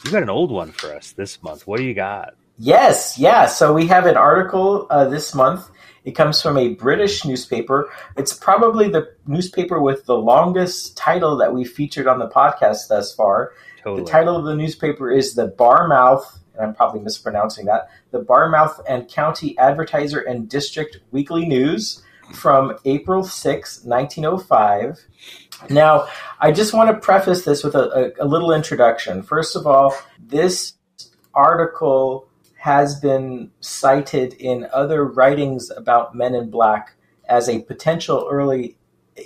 [0.03, 1.67] you got an old one for us this month.
[1.67, 2.36] What do you got?
[2.57, 3.47] Yes, yeah.
[3.47, 5.69] So we have an article uh, this month.
[6.05, 7.91] It comes from a British newspaper.
[8.15, 13.13] It's probably the newspaper with the longest title that we featured on the podcast thus
[13.13, 13.53] far.
[13.84, 14.03] Totally.
[14.03, 18.81] The title of the newspaper is the Barmouth and I'm probably mispronouncing that, the Barmouth
[18.87, 22.03] and County Advertiser and District Weekly News
[22.33, 24.99] from April 6, 1905.
[25.69, 26.07] Now,
[26.39, 29.23] I just want to preface this with a, a, a little introduction.
[29.23, 30.73] First of all, this
[31.33, 32.27] article
[32.57, 36.95] has been cited in other writings about Men in Black
[37.29, 38.77] as a potential early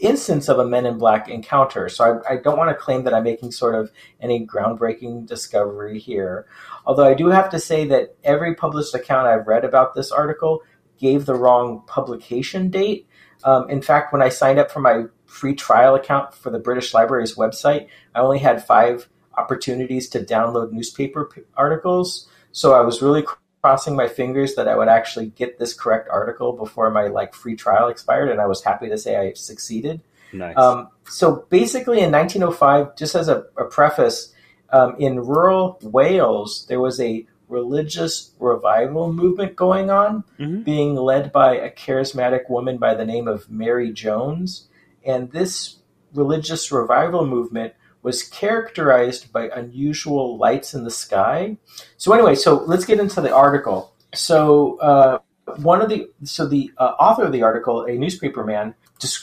[0.02, 1.90] instance of a Men in Black encounter.
[1.90, 6.00] So I, I, don't want to claim that I'm making sort of any groundbreaking discovery
[6.00, 6.46] here.
[6.90, 10.64] Although I do have to say that every published account I've read about this article
[10.98, 13.08] gave the wrong publication date.
[13.44, 16.92] Um, in fact, when I signed up for my free trial account for the British
[16.92, 22.28] Library's website, I only had five opportunities to download newspaper p- articles.
[22.54, 23.24] So I was really
[23.62, 27.56] crossing my fingers that I would actually get this correct article before my like free
[27.56, 30.02] trial expired, and I was happy to say I succeeded.
[30.34, 30.58] Nice.
[30.58, 34.34] Um, so basically, in 1905, just as a, a preface,
[34.72, 40.62] um, in rural Wales, there was a religious revival movement going on, mm-hmm.
[40.62, 44.68] being led by a charismatic woman by the name of Mary Jones.
[45.04, 45.78] And this
[46.14, 51.58] religious revival movement was characterized by unusual lights in the sky.
[51.98, 53.94] So anyway, so let's get into the article.
[54.14, 55.20] So uh,
[55.58, 58.76] one of the so the uh, author of the article, a newspaper man,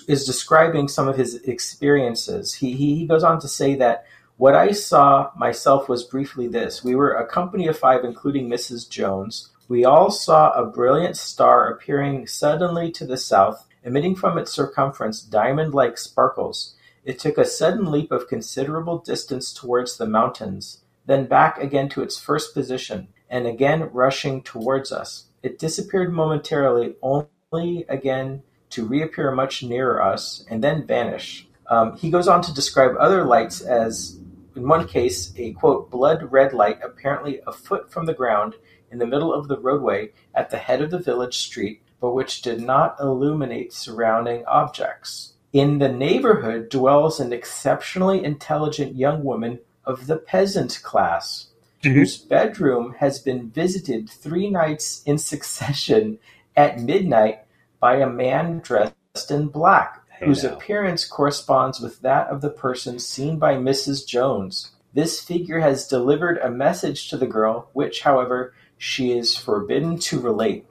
[0.09, 2.55] is describing some of his experiences.
[2.55, 4.05] He, he he goes on to say that
[4.37, 8.89] what I saw myself was briefly this: we were a company of five, including Mrs.
[8.89, 9.51] Jones.
[9.69, 15.23] We all saw a brilliant star appearing suddenly to the south, emitting from its circumference
[15.23, 16.75] diamond-like sparkles.
[17.05, 22.03] It took a sudden leap of considerable distance towards the mountains, then back again to
[22.03, 25.27] its first position, and again rushing towards us.
[25.43, 31.49] It disappeared momentarily, only again to reappear much nearer us, and then vanish.
[31.69, 34.19] Um, he goes on to describe other lights as,
[34.57, 38.55] in one case, a quote, blood red light apparently a foot from the ground
[38.91, 42.43] in the middle of the roadway at the head of the village street, but which
[42.43, 45.35] did not illuminate surrounding objects.
[45.53, 51.49] In the neighborhood dwells an exceptionally intelligent young woman of the peasant class,
[51.83, 51.95] mm-hmm.
[51.95, 56.19] whose bedroom has been visited three nights in succession
[56.57, 57.41] at midnight
[57.81, 63.39] by a man dressed in black, whose appearance corresponds with that of the person seen
[63.39, 64.07] by Mrs.
[64.07, 64.71] Jones.
[64.95, 70.21] This figure has delivered a message to the girl, which, however, she is forbidden to
[70.21, 70.67] relate.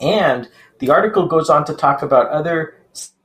[0.00, 0.48] And
[0.78, 2.74] the article goes on to talk about other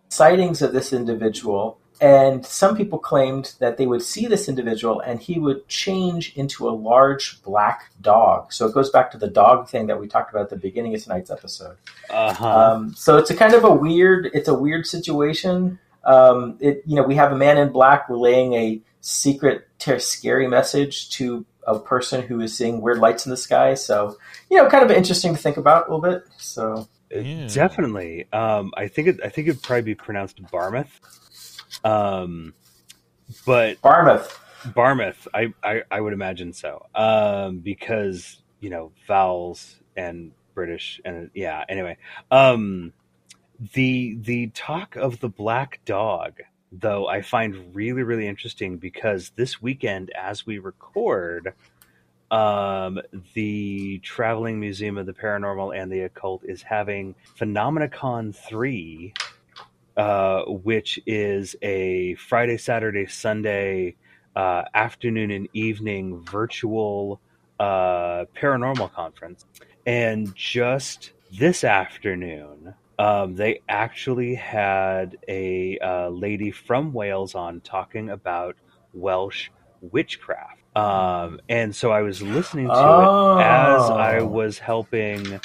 [0.10, 5.22] sightings of this individual, and some people claimed that they would see this individual and
[5.22, 8.52] he would change into a large black dog.
[8.52, 10.94] So it goes back to the dog thing that we talked about at the beginning
[10.96, 11.78] of tonight's episode.
[12.10, 12.48] Uh-huh.
[12.48, 15.80] Um, so it's a kind of a weird, it's a weird situation.
[16.04, 20.48] Um, it, you know, we have a man in black relaying a secret, ter- scary
[20.48, 23.74] message to a person who is seeing weird lights in the sky.
[23.76, 24.18] So,
[24.50, 26.24] you know, kind of interesting to think about a little bit.
[26.38, 27.48] So, yeah.
[27.48, 28.28] Definitely.
[28.34, 29.20] Um, I think it.
[29.24, 31.00] I think it'd probably be pronounced Barmouth.
[31.84, 32.54] Um,
[33.46, 34.40] but Barmouth.
[34.74, 35.28] Barmouth.
[35.34, 36.86] I, I, I would imagine so.
[36.96, 41.64] Um, because you know vowels and British and yeah.
[41.68, 41.98] Anyway,
[42.32, 42.94] um,
[43.74, 46.42] the the talk of the black dog
[46.76, 51.54] though I find really really interesting because this weekend as we record
[52.34, 53.00] um,
[53.36, 59.14] the Traveling Museum of the Paranormal and the Occult is having Phenomenacon 3,
[59.98, 63.96] uh, which is a Friday, Saturday, Sunday
[64.36, 67.22] uh, afternoon and evening virtual
[67.60, 69.46] uh, paranormal conference.
[69.86, 78.10] And just this afternoon, um, they actually had a uh, lady from Wales on talking
[78.10, 78.56] about
[78.94, 79.50] Welsh
[79.82, 83.38] witchcraft um, and so I was listening to oh.
[83.38, 84.26] it as I oh.
[84.26, 85.40] was helping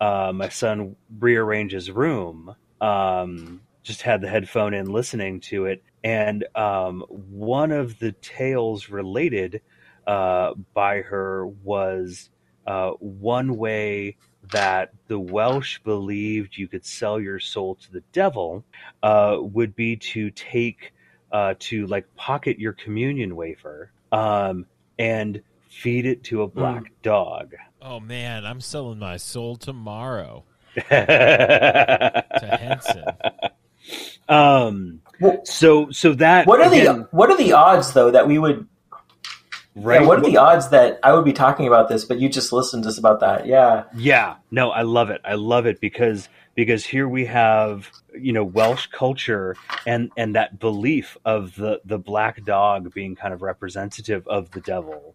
[0.00, 2.54] uh, my son rearrange his room.
[2.80, 5.82] Um, just had the headphone in listening to it.
[6.04, 9.62] And um, one of the tales related
[10.06, 12.30] uh, by her was
[12.68, 14.16] uh, one way
[14.52, 18.64] that the Welsh believed you could sell your soul to the devil
[19.02, 20.92] uh, would be to take
[21.32, 24.66] uh, to like pocket your communion wafer um,
[25.00, 26.60] and feed it to a hmm.
[26.60, 27.02] black mm.
[27.02, 27.54] dog.
[27.82, 30.82] Oh man, I'm selling my soul tomorrow to
[32.60, 33.04] Henson.
[34.28, 35.00] Um.
[35.44, 38.66] So so that what are again, the what are the odds though that we would
[39.76, 40.00] Right.
[40.00, 42.52] Yeah, what are the odds that I would be talking about this, but you just
[42.52, 43.46] listened to us about that?
[43.46, 43.84] Yeah.
[43.94, 44.34] Yeah.
[44.50, 45.20] No, I love it.
[45.24, 50.58] I love it because because here we have you know Welsh culture and and that
[50.58, 55.14] belief of the the black dog being kind of representative of the devil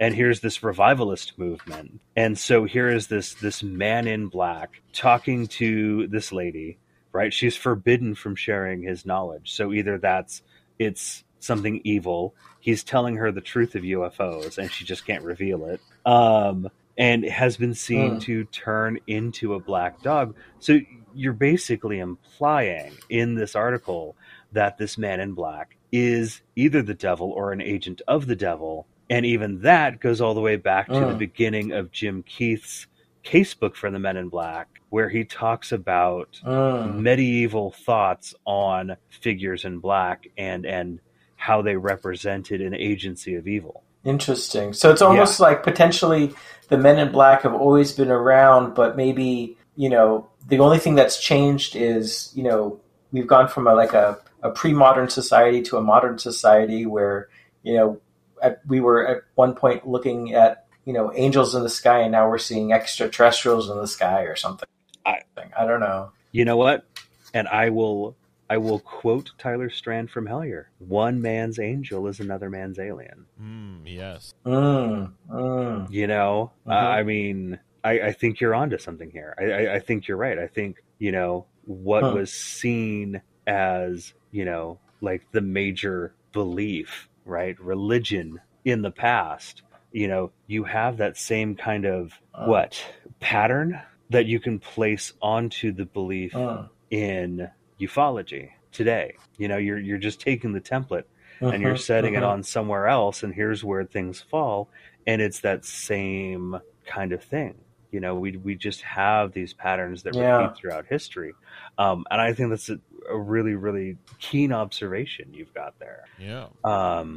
[0.00, 5.46] and here's this revivalist movement and so here is this this man in black talking
[5.46, 6.78] to this lady
[7.18, 10.42] right she's forbidden from sharing his knowledge so either that's
[10.78, 15.66] it's something evil he's telling her the truth of ufos and she just can't reveal
[15.66, 18.20] it um and has been seen uh.
[18.20, 20.34] to turn into a black dog.
[20.58, 20.80] So
[21.14, 24.16] you're basically implying in this article
[24.52, 28.86] that this man in black is either the devil or an agent of the devil.
[29.08, 31.08] And even that goes all the way back to uh.
[31.08, 32.88] the beginning of Jim Keith's
[33.24, 36.86] casebook for the Men in Black, where he talks about uh.
[36.86, 41.00] medieval thoughts on figures in black and and
[41.36, 43.84] how they represented an agency of evil.
[44.04, 44.72] Interesting.
[44.72, 45.46] So it's almost yeah.
[45.46, 46.34] like potentially
[46.68, 50.94] the Men in Black have always been around, but maybe you know the only thing
[50.94, 52.80] that's changed is you know
[53.12, 57.28] we've gone from a like a, a pre-modern society to a modern society where
[57.62, 58.00] you know
[58.42, 62.12] at, we were at one point looking at you know angels in the sky, and
[62.12, 64.66] now we're seeing extraterrestrials in the sky or something.
[65.04, 65.18] I
[65.54, 66.12] I don't know.
[66.32, 66.86] You know what?
[67.34, 68.16] And I will
[68.48, 73.82] I will quote Tyler Strand from Hellier: "One man's angel is another man's alien." Mm,
[73.84, 74.32] yes.
[74.46, 75.90] Mm, mm.
[75.90, 76.98] You know, uh, Mhm.
[76.98, 79.34] I mean, I, I think you're onto something here.
[79.38, 80.38] I, I, I think you're right.
[80.38, 82.12] I think you know what Huh.
[82.14, 87.60] was seen as you know like the major belief, right?
[87.60, 89.60] Religion in the past.
[89.92, 92.46] You know, you have that same kind of Uh.
[92.46, 92.84] what
[93.20, 96.68] pattern that you can place onto the belief Mm.
[96.90, 97.50] in
[97.80, 99.14] ufology today.
[99.38, 101.04] You know, you're you're just taking the template
[101.40, 102.28] and you're Mhm, setting it mhm.
[102.28, 104.68] on somewhere else and here's where things fall
[105.06, 107.54] and it's that same kind of thing
[107.92, 110.36] you know we we just have these patterns that Yeah.
[110.38, 111.32] repeat throughout history
[111.78, 112.78] um, and i think that's a,
[113.10, 116.46] a really really keen observation you've got there Yeah.
[116.64, 117.16] um.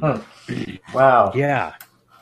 [0.94, 1.32] Wow.
[1.34, 1.74] yeah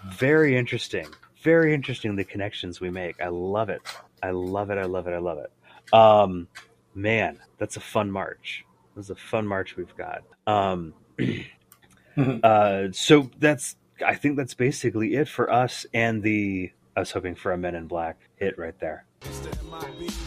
[0.09, 1.06] very interesting
[1.43, 3.82] very interesting the connections we make i love it
[4.22, 5.52] i love it i love it i love it
[5.93, 6.47] um,
[6.94, 8.64] man that's a fun march
[8.94, 10.94] this is a fun march we've got um,
[12.43, 17.35] uh, so that's I think that's basically it for us and the I was hoping
[17.35, 19.05] for a Men in Black hit right there.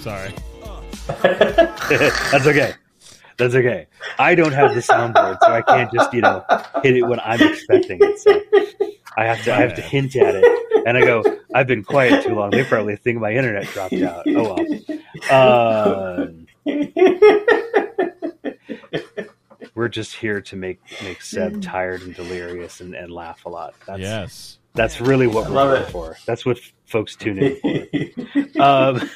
[0.01, 0.33] Sorry.
[1.21, 2.73] that's okay.
[3.37, 3.87] That's okay.
[4.19, 6.45] I don't have the soundboard, so I can't just you know
[6.83, 8.19] hit it when I'm expecting it.
[8.19, 8.41] So
[9.17, 11.23] I have to I have to hint at it, and I go.
[11.55, 12.49] I've been quiet too long.
[12.51, 14.25] They probably think my internet dropped out.
[14.27, 14.59] Oh well.
[15.31, 16.47] Um,
[19.75, 23.75] we're just here to make make Seb tired and delirious and, and laugh a lot.
[23.85, 24.59] That's, Yes.
[24.75, 25.91] That's really what we're love here it.
[25.91, 26.17] for.
[26.25, 28.61] That's what folks tune in for.
[28.61, 29.09] um,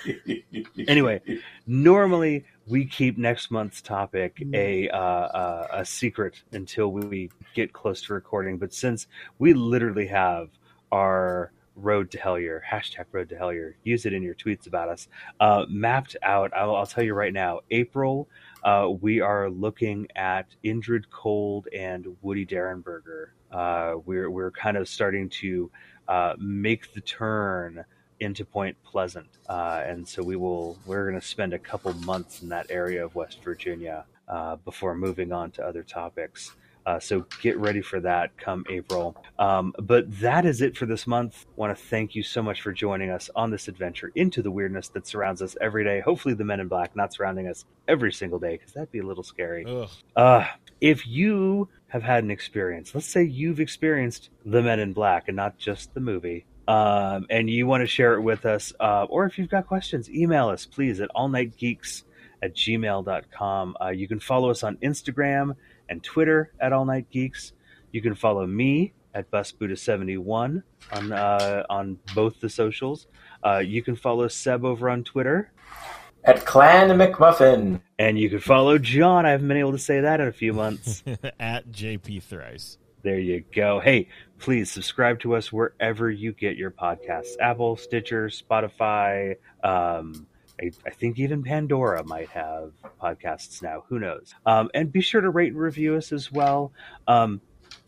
[0.87, 1.19] anyway,
[1.65, 8.01] normally we keep next month's topic a uh, uh, a secret until we get close
[8.03, 8.57] to recording.
[8.57, 9.07] But since
[9.39, 10.49] we literally have
[10.91, 15.07] our road to Hellier hashtag road to Hellier, use it in your tweets about us.
[15.39, 16.51] Uh, mapped out.
[16.55, 17.61] I'll, I'll tell you right now.
[17.71, 18.27] April,
[18.63, 23.27] uh, we are looking at Indrid Cold and Woody Derenberger.
[23.51, 25.71] Uh, we're we're kind of starting to
[26.07, 27.85] uh, make the turn
[28.19, 32.41] into Point Pleasant, uh, and so we will we're going to spend a couple months
[32.41, 36.51] in that area of West Virginia uh, before moving on to other topics.
[36.85, 39.13] Uh, so get ready for that come April.
[39.37, 41.45] Um, but that is it for this month.
[41.57, 44.87] Want to thank you so much for joining us on this adventure into the weirdness
[44.89, 45.99] that surrounds us every day.
[45.99, 49.05] Hopefully, the Men in Black not surrounding us every single day because that'd be a
[49.05, 49.65] little scary.
[50.15, 50.45] Uh,
[50.79, 55.35] if you have had an experience, let's say you've experienced The Men in Black and
[55.35, 59.25] not just the movie, um, and you want to share it with us, uh, or
[59.25, 62.03] if you've got questions, email us, please, at allnightgeeks
[62.41, 63.77] at gmail.com.
[63.81, 65.55] Uh, you can follow us on Instagram
[65.89, 67.53] and Twitter at All Night Geeks.
[67.91, 73.07] You can follow me at BusBuddha71 on, uh, on both the socials.
[73.43, 75.51] Uh, you can follow Seb over on Twitter.
[76.23, 77.81] At Clan McMuffin.
[77.97, 79.25] And you can follow John.
[79.25, 81.03] I haven't been able to say that in a few months.
[81.39, 82.77] At JP Thrice.
[83.07, 83.79] There you go.
[83.79, 89.37] Hey, please subscribe to us wherever you get your podcasts Apple, Stitcher, Spotify.
[89.63, 90.27] Um,
[90.61, 93.85] I, I think even Pandora might have podcasts now.
[93.87, 94.35] Who knows?
[94.45, 96.73] Um, and be sure to rate and review us as well.
[97.07, 97.39] Um,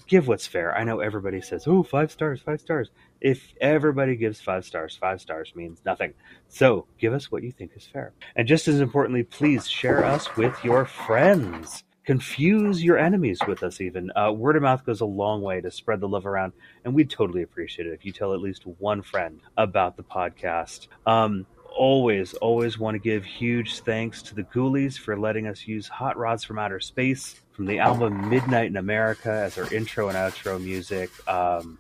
[0.08, 0.74] give what's fair.
[0.74, 2.90] I know everybody says, oh, five stars, five stars.
[3.20, 6.14] If everybody gives five stars, five stars means nothing.
[6.48, 8.14] So give us what you think is fair.
[8.38, 13.80] And just as importantly, please share us with your friends confuse your enemies with us
[13.80, 14.12] even.
[14.16, 16.52] Uh, word of mouth goes a long way to spread the love around
[16.84, 20.88] and we'd totally appreciate it if you tell at least one friend about the podcast.
[21.06, 25.88] Um, always always want to give huge thanks to the ghoulies for letting us use
[25.88, 30.18] hot rods from outer space from the album midnight in america as our intro and
[30.18, 31.12] outro music.
[31.30, 31.78] Um,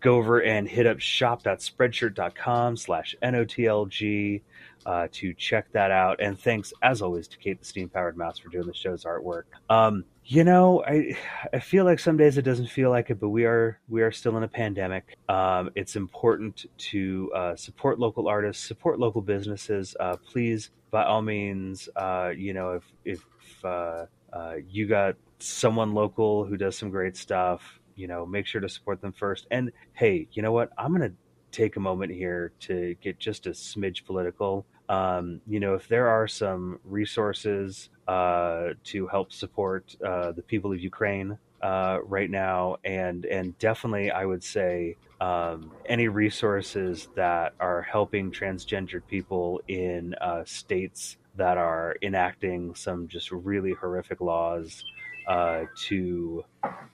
[0.00, 4.42] go over and hit up shop.spreadshirt.com slash notlg
[4.86, 6.20] uh, to check that out.
[6.20, 9.44] And thanks as always to kate the steam powered mouse for doing the show's artwork.
[9.70, 11.14] Um, you know i
[11.52, 14.10] i feel like some days it doesn't feel like it but we are we are
[14.10, 15.16] still in a pandemic.
[15.28, 19.94] Um, it's important to uh, support local artists support local businesses.
[20.00, 25.92] Uh, please by all means uh, you know if if uh, uh, you got someone
[25.92, 29.46] local who does some great stuff you know make sure to support them first.
[29.50, 30.70] And hey you know what?
[30.78, 31.12] I'm gonna
[31.52, 36.08] take a moment here to get just a smidge political um, you know if there
[36.08, 42.76] are some resources uh, to help support uh, the people of ukraine uh, right now,
[42.84, 50.14] and and definitely I would say um, any resources that are helping transgendered people in
[50.20, 54.84] uh, states that are enacting some just really horrific laws
[55.26, 56.44] uh, to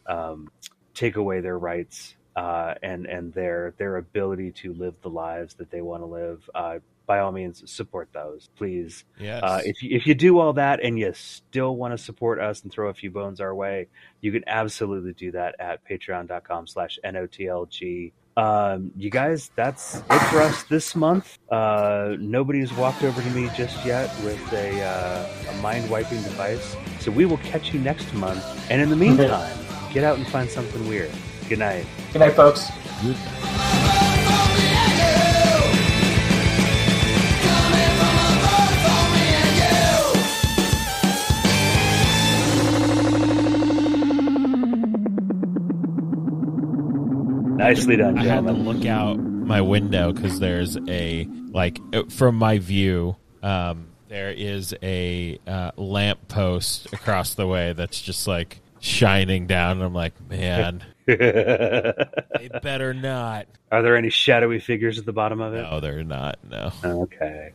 [0.06, 0.50] um,
[0.94, 5.70] take away their rights uh, and and their their ability to live the lives that
[5.72, 6.48] they want to live.
[6.54, 6.78] Uh,
[7.10, 9.04] by all means, support those, please.
[9.18, 9.42] Yes.
[9.42, 12.62] Uh, if you, if you do all that and you still want to support us
[12.62, 13.88] and throw a few bones our way,
[14.20, 18.12] you can absolutely do that at Patreon.com/slash notlg.
[18.36, 21.36] Um, you guys, that's it for us this month.
[21.50, 26.76] Uh, nobody's walked over to me just yet with a, uh, a mind wiping device.
[27.00, 28.70] So we will catch you next month.
[28.70, 29.58] And in the meantime,
[29.92, 31.10] get out and find something weird.
[31.48, 31.86] Good night.
[32.12, 32.70] Good night, folks.
[47.70, 48.64] Nicely done, I had to gentlemen.
[48.64, 53.14] look out my window because there's a like uh, from my view.
[53.44, 59.76] Um, there is a uh, lamp post across the way that's just like shining down.
[59.76, 63.46] And I'm like, man, they better not.
[63.70, 65.62] Are there any shadowy figures at the bottom of it?
[65.62, 66.40] No, they're not.
[66.42, 66.72] No.
[66.84, 67.46] Okay.